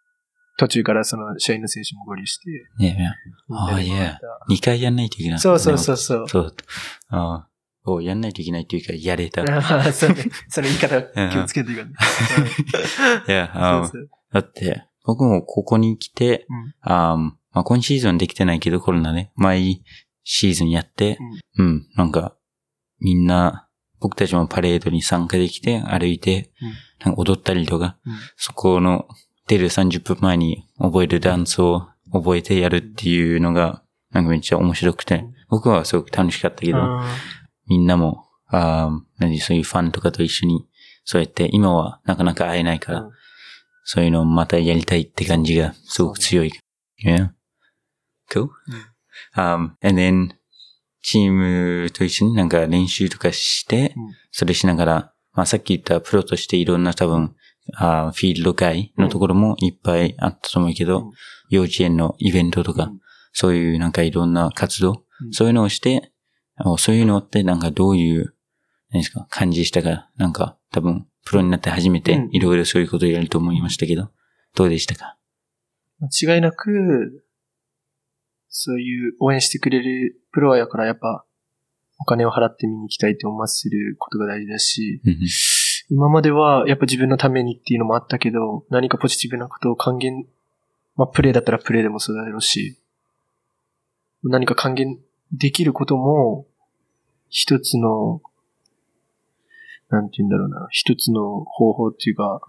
[0.58, 2.48] 途中からその試合の選手も合流して。
[2.80, 3.54] Yeah, yeah.
[3.54, 4.18] ああ、いや。
[4.50, 5.38] 2回やんないといけない。
[5.38, 6.28] そうそうそうそう。
[6.28, 6.56] そう。
[7.10, 7.48] ああ。
[7.84, 9.44] おやんないといけないっていうか、やれた。
[9.92, 10.16] そうね。
[10.48, 11.92] その言い方気をつけていかない。
[13.32, 13.92] や、うんあ
[14.32, 16.74] だって、僕もここに来て、うん。
[16.82, 17.16] あ
[17.52, 19.82] まあ、今シーズンできてないけど、コロナで、毎
[20.22, 21.16] シーズンやって、
[21.56, 22.36] うん、なんか、
[23.00, 23.66] みんな、
[24.00, 26.72] 僕たちもパレードに参加できて、歩いて、うん。
[27.06, 28.12] なんか踊ったりとか、うん。
[28.36, 29.08] そこの
[29.46, 37.06] 出る30分前に覚えるダンスを覚えてやるっていうのが、なんかめっちゃ面白くて、僕はすごく楽しかったけど、あ
[37.66, 40.68] みんなも、あー何、そういうファンとかと一緒に、
[41.04, 43.08] そうやって、今はなかなか会えないから、
[43.90, 46.52] そういうのをまたやりたいって感じがすごく強い。
[47.02, 47.30] Yeah.
[48.30, 48.50] Cool.
[49.34, 50.34] Um, and then,
[51.00, 57.34] チームと一緒になんか練習とかして、うんそれしながら、まあさっき言ったプロとしていろんな多分、
[57.76, 61.12] あーフィールド外のところもいっぱいあったと思うけど、うん
[61.48, 63.00] 幼稚園のイベントとか、うん
[63.32, 66.12] そういうなんかいろんな活動、うんそういうのをして、
[66.56, 68.34] あそういうのってなんかどういう、
[68.90, 72.30] 何ですか、感じしたか、なんか多分、プロになって初めてうん。
[72.32, 74.10] いろいろそういうことをやると思いましたけど、
[74.54, 75.16] どうでしたか？
[76.00, 77.24] 間違いなく、
[78.48, 81.24] そういう応援してくれるプロやからやっぱ、
[82.00, 85.02] お金を払って見に行きたいって思わせることが大事だし、
[85.90, 90.24] 今まではやっぱ自分のためにっていうのもあったけど、何かポジティブなことを還元、
[90.96, 92.80] まあプレイだったらプレイでもそうだろうし、
[94.22, 94.98] 何か還元
[95.32, 96.46] できることも、
[97.28, 98.22] 一つの、
[99.90, 102.40] なんて言うんだろうな、一つの方法っていうか、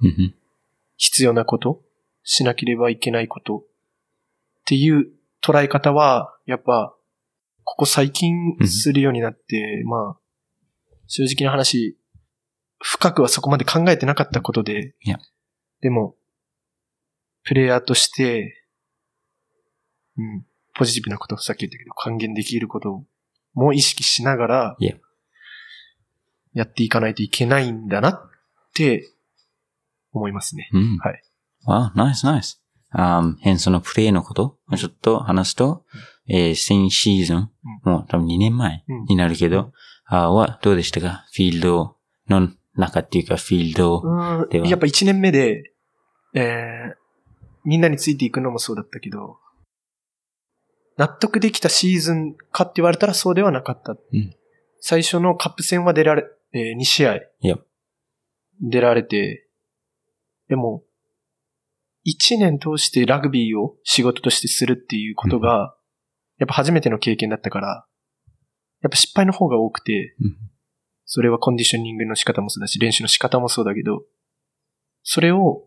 [0.97, 1.81] 必要なこと、
[2.23, 3.63] しなければいけないことっ
[4.65, 5.11] ていう
[5.41, 6.95] 捉え方は、やっぱ、
[7.63, 10.19] ここ最近するようになって、まあ、
[11.07, 11.97] 正直な話、
[12.81, 14.95] 深くはそこまで考えてなかったことで、
[15.81, 16.15] でも、
[17.43, 18.65] プレイヤーとして、
[20.17, 23.05] うん、ポジティブなこと、さっき言ったけど、還元できること
[23.53, 24.85] も意識しながらい
[26.53, 28.21] や、やっていかないといけないんだなっ
[28.73, 29.11] て
[30.11, 30.69] 思いますね。
[30.73, 30.97] うん。
[30.97, 31.21] はい。
[31.65, 32.63] わあ、ナイスナイス。
[32.91, 34.57] あー変そのプレイのこと？
[34.71, 35.85] をちょっと話すと、
[36.27, 37.51] えー、先シーズン、
[37.83, 39.71] もう多分2年前うんになるけど、
[40.05, 41.25] あーはどうでしたか？
[41.33, 41.97] フィールド
[42.27, 45.73] の中っていうか、フィールド、ではやっぱ1年目で、
[46.33, 46.93] えー、
[47.63, 49.37] みんなについていくのもそうだったけど、
[50.97, 53.91] 納得できたシーズンかって言われたらそうではなかった。
[53.93, 54.35] うん
[54.81, 56.23] 最初のカップ戦は出られ、
[56.53, 57.15] え2試合。
[57.15, 57.57] いや、
[58.61, 59.47] 出られて、
[60.47, 60.83] でも、
[62.07, 65.75] 1年通してラグビーを仕事としてするっていうことが、
[66.39, 67.85] やっぱ初めての経験だったから、
[68.81, 70.37] やっぱ失敗の方が多くて、うん。
[71.05, 74.03] それはコンディショニングの仕方もそうだし、練習の仕方もそうだけど、
[75.03, 75.63] それを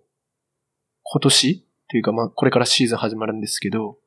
[1.03, 3.99] 今年というかまあこれからシーズン始まるんですけど、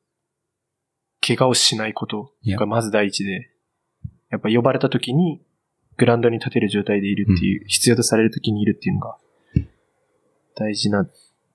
[1.24, 3.50] 怪我をしないことがまず第一で、
[4.30, 5.42] やっぱ呼ばれた時に
[5.96, 9.16] グラウンドに立てる状態でいるっていう、必要とされる時にいるっていうのが
[10.56, 11.06] 大事な、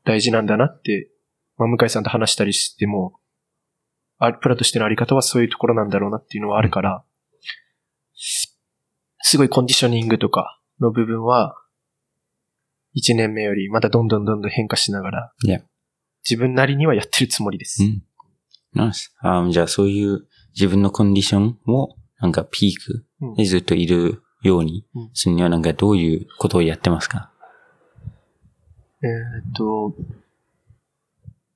[0.06, 1.10] 大事なんだなって、
[1.58, 3.14] まあ向井さんと話したりしても、
[4.18, 7.04] あプロとしてのあり方はそういうところなんだろうなっていうのはあるから、
[8.14, 11.56] すごいコンディショニングとかの部分は、
[12.96, 15.34] 1年目よりまだどんどんどんどん変化しながら、
[16.30, 17.84] 自分なりにはやってるつもりです。
[17.84, 18.04] うん。
[18.74, 19.14] ナイス。
[19.20, 27.32] あーじゃあそういう自分のコンディションをなんかピークうんでずっといるようにうんするにはなんかどういうことをやってますか？
[29.04, 29.96] えーっと、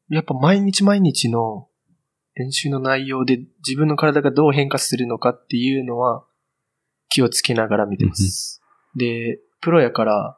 [0.10, 1.68] やっぱ毎日毎日の
[2.36, 6.26] 練習の内容で自分の体がどう変化するのかっていうのは
[7.10, 8.62] 気をつけながら見てます。
[8.96, 10.38] で、プロやから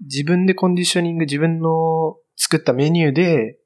[0.00, 3.58] 自分でコンディショニング自分の作ったメニューでっ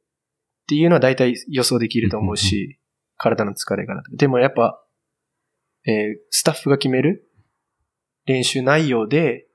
[0.68, 2.78] ていうのは大体予想できると思うし、
[3.16, 4.02] 体の疲れから。
[4.12, 4.82] でもやっぱ、
[5.86, 7.28] えースタッフが決める
[8.26, 9.46] 練習内容でっ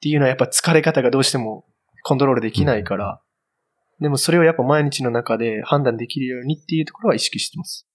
[0.00, 1.64] ていうのはやっぱ疲れ方がどうしても
[2.02, 3.20] コントロールできないから、
[4.00, 7.86] でもそれをやっぱ毎日の中で判断できるようにっていうところは意識してます。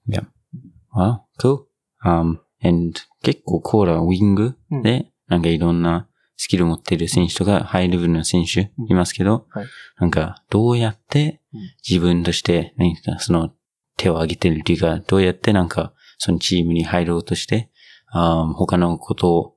[0.95, 1.65] Wow, cool.
[2.05, 4.81] Um, and 結構コーラウィングうん。
[4.83, 6.07] で、なんかいろんな
[6.37, 9.65] スキルを持っている選手とかハイレベルな選手いますけど、はい。
[9.99, 11.61] なんかどうやってうん。
[11.87, 13.51] 自分として何かその
[13.97, 17.71] 手を挙げてるっていうか、どうやってなんかそのチームに入ろうとして、
[18.11, 19.54] あー他のことを、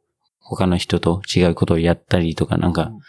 [0.49, 3.01] 他の人と違うことをやったりとか、なんかうん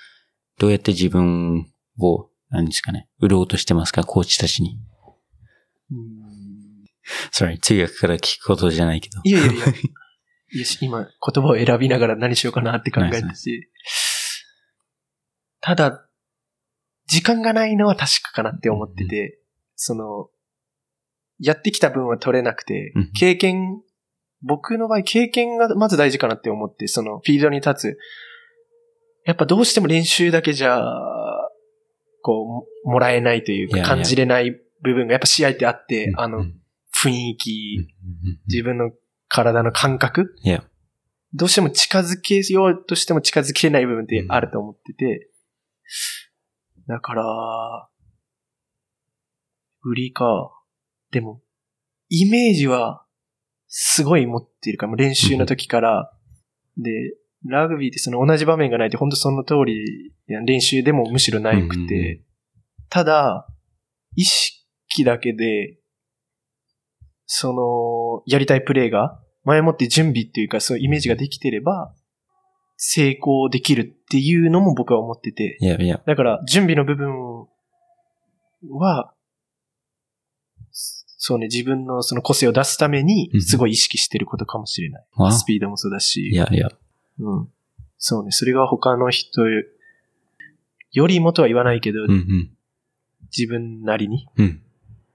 [0.59, 4.77] どうやって自分を、何ですかね、売ろうとしてますか、コーチたちに。
[7.31, 9.21] sorry, 通訳から聞くことじゃないけど。
[9.23, 9.65] いやいやいや。
[10.51, 13.69] いやし今、言葉を選びながら何しようかなって考えてナイスて。
[15.61, 16.09] ただ、
[17.07, 19.39] 時間がないのは確かかなって思ってて、
[19.75, 20.29] その、
[21.39, 23.81] やってきた分は取れなくてうん、経験、
[24.41, 27.97] 僕の場合経験がまず大事かなって思って、そのフィールドに立つ。
[29.25, 30.81] やっぱどうしても練習だけじゃ、
[32.21, 36.55] こう、もらえないというか感じれない部分がやっぱ試合ってあって、あのうん、
[36.95, 38.91] 雰囲気、うん自分の
[39.27, 40.33] 体の感覚？
[41.33, 45.29] どうしても近づけようとしても近づけれない部分ってあると思ってて、
[46.87, 47.89] だから、
[49.83, 50.51] 売りか。
[51.11, 51.41] でも、
[52.09, 53.05] イメージは
[53.69, 56.11] すごい持っているから、もう練習の時から。
[56.77, 56.91] で、
[57.45, 62.23] ラグビーってその同じ場面がないって本当その通り、いや練習でもむしろないくて、
[62.89, 63.47] ただ、
[64.15, 65.77] 意識だけで、
[67.25, 71.93] その、やりたいプレーが、前もって準備っていうか、そういうイメージができてれば、
[72.75, 76.01] 成功できるっていうのも僕は思ってて、Yeah, yeah.
[76.05, 77.47] だから、準備の部分
[78.71, 79.13] は、
[81.21, 85.05] そうね、自分のその個性を出すためにう、んすごい意識してることかもしれない。
[85.17, 85.31] Wow.
[85.31, 86.69] スピードもそうだし、Yeah, yeah.
[87.19, 87.49] うん。
[87.97, 89.41] そうね、それが他の人
[90.93, 92.49] よりもとは言わないけど、うん
[93.37, 94.45] 自分なりにうん。
[94.45, 94.61] うん。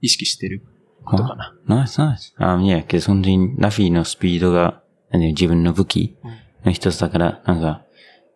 [0.02, 0.62] 意識してる
[1.04, 1.54] ことかな。
[1.66, 2.34] ナイスナイス。
[2.36, 6.16] あ、いや、けど本当にラフィーのスピードが、何自分の武器
[6.64, 7.82] の一つだから、なんか、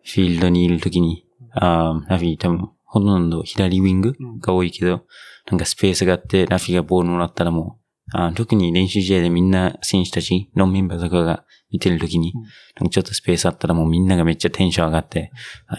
[0.03, 5.05] フィールドにいるときに、あラフィー多分、ほとんど左ウィングうんが多いけど、
[5.49, 7.79] なんかスペースがあって、ラフィーがボールもらったらも
[8.13, 12.33] う、あ特に練習試合でみんな選手たち、ノンメンバーとかが見てるときに、
[12.81, 12.89] うん。
[12.89, 15.31] ちょっとスペースあったらもうみんながめっちゃテンション上がって、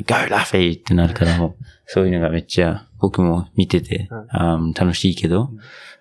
[0.06, 1.56] Go ラフィーってなるからもう、
[1.86, 4.26] そういうのがめっちゃ僕も見てて、うん。
[4.30, 5.50] あ楽しいけど、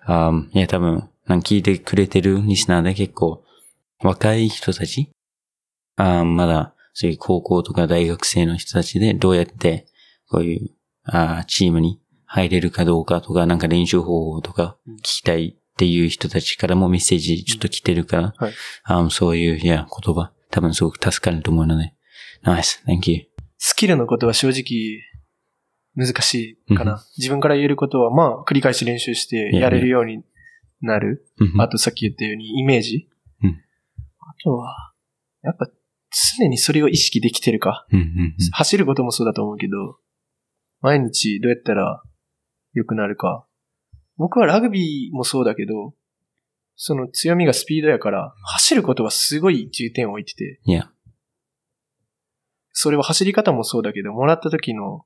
[0.04, 3.44] あいや多分、なんか聞いてくれてるリスナーで結構
[4.02, 5.10] 若い人たち、
[5.96, 9.86] あまだそういう高校とか大学生の人たちでどうやって
[10.28, 10.70] こういう
[11.04, 12.00] あチームに
[12.32, 18.52] 入れるかどうかとか、なんか練習方法とかうん聞きたいっていう人たちからもメッセージちょっと来てるから、はい
[18.84, 21.92] あそういう、いや、言葉、多分すごく助かると思うので。
[22.42, 23.26] ナイス、thank you.
[23.58, 25.02] スキルのことは正直
[25.96, 27.04] 難しいかうんな。
[27.18, 30.22] 自分から言えることは、まあ、繰り返し練習してやれるように
[30.80, 31.26] なる。
[31.38, 33.08] うんあとさっき言ったようにイメージ。
[33.42, 33.50] うん
[34.20, 34.92] あとは、
[35.42, 35.66] やっぱ
[36.38, 37.88] 常にそれを意識できてるか。
[38.52, 39.98] 走ることもそうだと思うけど、
[40.80, 42.02] 毎日どうやったら
[42.72, 43.46] 良くなるか。
[44.16, 45.94] 僕はラグビーもそうだけど、
[46.76, 50.90] その強みがスピードやから、走ることはすごい重点を置いてて、いや、
[52.72, 55.04] それは走り方もそうだけど、もらった時の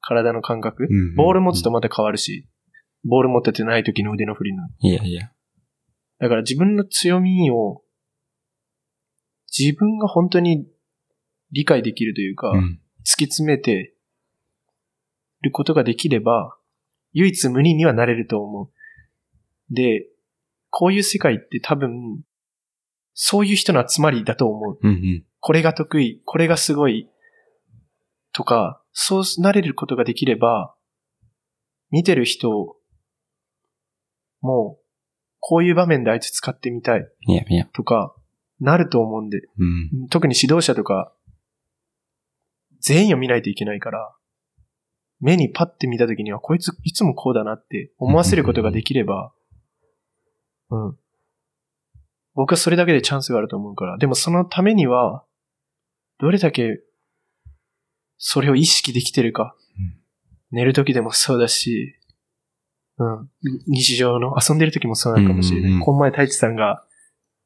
[0.00, 2.48] 体の感覚、うんうんボール持つとまた変わるし、
[3.04, 4.64] ボール持っててない時の腕の振りの。
[4.80, 5.30] いやいや。
[6.18, 7.82] だから自分の強みを、
[9.56, 10.66] 自分が本当に
[11.52, 13.94] 理解できるというか、うん突き詰めて
[15.42, 16.56] ることができれば、
[17.14, 19.74] 唯一無二にはなれると思う。
[19.74, 20.06] で、
[20.68, 22.22] こういう世界って多分、
[23.14, 24.78] そういう人の集まりだと思う。
[24.82, 27.06] うんうんこれが得意、これがすごい、
[28.32, 30.74] とか、そうなれることができれば、
[31.90, 32.78] 見てる人
[34.40, 34.78] も、
[35.38, 37.06] こういう場面であいつ使ってみたい。
[37.74, 38.16] とか、
[38.58, 41.12] なると思うんで、うん特に指導者とか、
[42.80, 44.14] 全員を見ないといけないから、
[45.24, 49.32] 目にパッて見たときには、こいついつもこうだなって思わせることができれば、
[50.70, 50.98] うん。
[52.34, 53.96] 僕はそれだけでチャンスがあると思うから。
[53.96, 55.24] でもそのためには、
[56.18, 56.80] どれだけ、
[58.18, 59.56] それを意識できてるか。
[59.78, 60.04] うん
[60.54, 61.96] 寝るときでもそうだし、
[62.98, 63.28] うん。
[63.66, 65.80] 日常の遊んでるときもそうなのかもしれない。
[65.80, 66.84] この前太一さんが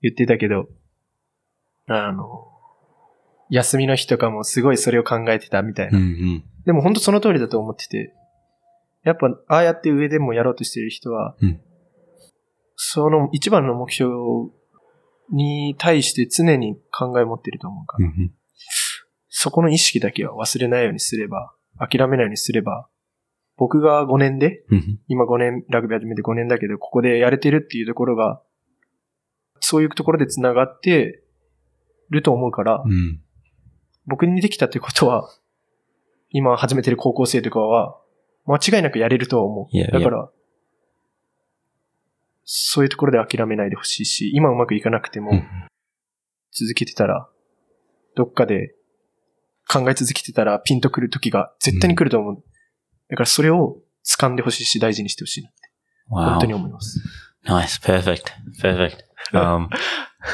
[0.03, 0.69] 言ってたけど、
[1.87, 2.53] あの、
[3.51, 5.99] 休みの日とかもすごいそれを考えてたみたいな。
[5.99, 6.45] うんうん。
[6.67, 8.15] でも本当その通りだと思ってて、
[9.05, 11.61] やっぱああやって上でもやろうとしてる人は、うん。
[12.77, 14.13] その一番の目標
[15.33, 18.33] に対して常に考え持ってると思うから、うんうん。
[19.29, 22.89] そこの意識だけは忘れないようにすれば、諦めないようにすれば、
[23.57, 28.43] 僕が5年で、うん今5年、ラグビー始めて5年だけど、ここでやれてるっていうところが、
[29.61, 31.23] そういうところで繋がって
[32.11, 33.21] ると思うから、うん
[34.09, 35.31] 僕にできたってことは、
[36.31, 38.01] 今始めてる高校生とかは、
[38.47, 39.77] 間違いなくやれるとは思う。
[39.77, 40.31] いやいやだから、
[42.45, 45.47] そういうところで諦めないでほしいし、今うまくいかなくてもうん、
[46.53, 47.29] 続けてたら、
[48.17, 48.75] どっかで
[49.71, 52.43] 考え続けてたらピンとくる時が絶対に来ると思う。
[53.11, 55.59] だからそれを掴んでほしいし、大事にしてほしいなって、
[56.09, 57.01] 本.当に思います。
[57.47, 58.25] Nice, perfect,
[58.61, 59.05] perfect.
[59.33, 59.69] Um,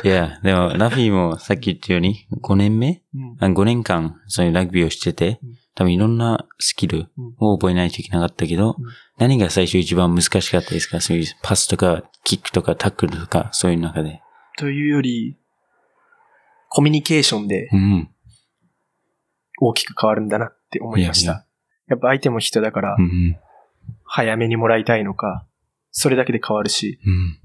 [0.02, 3.02] yeah, でも、ラフィーもさっき言ったように、5年目？
[3.14, 8.84] うんあ ?5 年間、そういうラグビーをしててうん、多分いろんなスキルを覚えないといけなかったけど、うん
[9.16, 11.00] 何が最初一番難しかったですか？
[11.00, 14.20] そういうパスとか、キックとか、タックルとか、そういう中で。
[14.58, 15.36] というより、
[16.68, 18.10] コミュニケーションでうん。
[19.60, 21.46] 大きく変わるんだなって思いましいやいた。
[21.86, 23.36] やっぱ相手も人だからう、ん。
[24.04, 25.46] 早めにもらいたいのか、
[25.96, 27.38] それだけで変わるし、うん。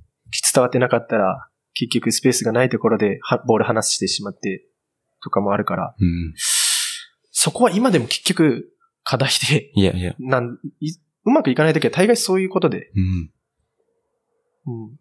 [0.53, 4.65] 伝わってなかったら、結局スペースがないところではボール離してしまって、
[5.23, 6.33] とかもあるから、うん。
[7.31, 8.71] そこは今でも結局
[9.03, 10.15] 課題で、いやいや。
[10.19, 10.91] なんい
[11.25, 13.31] うまくいかないときは大概そういうことで、うん。
[14.65, 14.99] うん。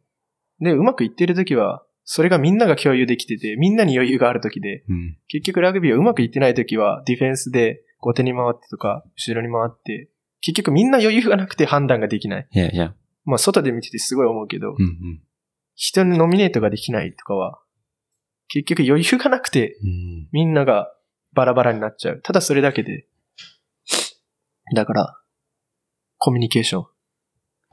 [0.61, 5.19] で、うまくいってるときは、それがみんなが共有できてて、みんなに余裕があるときで、うん。
[5.29, 12.49] 結局ラグビーはうまくいってないときは、ディフェンスで後手に回ってとか、後ろに回って、結局みんな余裕がなくて判断ができない。
[12.51, 12.95] いやいや。
[13.29, 15.21] まあ、外で見ててすごい思うけど、うんうん。
[15.75, 17.61] 人にノミネートができないとかは、
[18.49, 20.29] 結局余裕がなくて、うん。
[20.33, 20.89] みんなが
[21.35, 22.21] バラバラになっちゃう。
[22.23, 23.07] ただそれだけで。
[24.75, 25.21] だから、
[26.17, 26.87] コミュニケーション。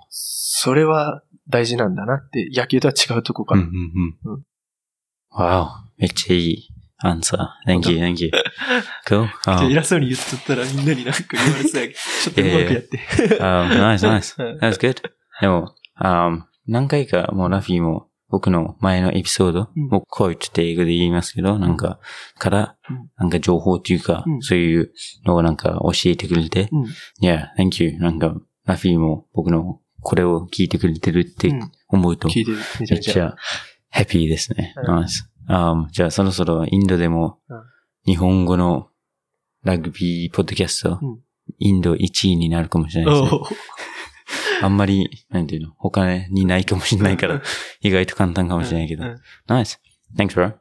[0.09, 3.67] それは大事なんだなって、野球とは違うとこかうんら。
[3.67, 4.43] うんうんうん。
[5.31, 6.01] わお。
[6.01, 7.71] めっちゃいいアンサー。
[7.71, 8.31] Thank you, thank you.
[9.07, 9.27] Cool.
[9.45, 12.97] あ偉そうに言っとったらみんなになんか言われそうやけど、ちょっとうまくやって。
[13.39, 14.35] Um, nice, nice.
[14.43, 15.01] うん That's good.
[15.41, 21.99] でも、um, 何回かもうラフィーも僕の前のエピソード、うんもうこう言って英語で言いますけど、なんか、
[22.37, 24.91] からうん、なんか情報っていうか、うんそういう
[25.25, 26.85] のをなんか教えてくれて、うん。
[27.21, 27.97] Yeah, thank you.
[27.99, 32.27] なんか、ラフィーも僕のこれを聞いてくれてるってうん思うと。
[32.27, 33.35] めっちゃ
[33.89, 34.73] ハッピーですね。
[34.77, 35.23] うん Nice.
[35.47, 37.57] Um, じゃあそろそろインドでもうん
[38.05, 38.89] 日本語の
[39.63, 41.19] ラグビーポッドキャスト、うん
[41.59, 43.39] インド1位になるかもしれないですね。
[44.61, 47.41] あんまり、なんていうの、他にないかもしれないから、
[47.81, 49.21] 意外と簡単かもしれないけどうんうん。
[49.47, 49.77] Nice.
[50.17, 50.53] Thanks, bro.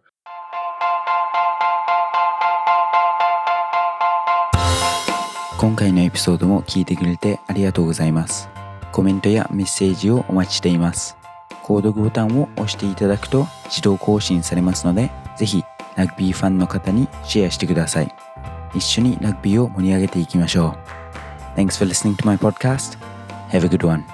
[5.58, 8.50] 今回のエピソードも聞いてくれてありがとうございます。
[8.92, 11.16] コメントやメッセージをお待ちしています。
[11.62, 15.64] 購読ボタンを押していただくと自動更新されますので、ぜひ
[15.96, 18.14] ラグビーファンの方にシェアしてください。
[18.74, 20.76] 一緒にラグビーを盛り上げていきましょ
[21.56, 21.58] う。
[21.58, 23.13] Thanks for listening to my podcast.
[23.54, 24.04] Have a good one.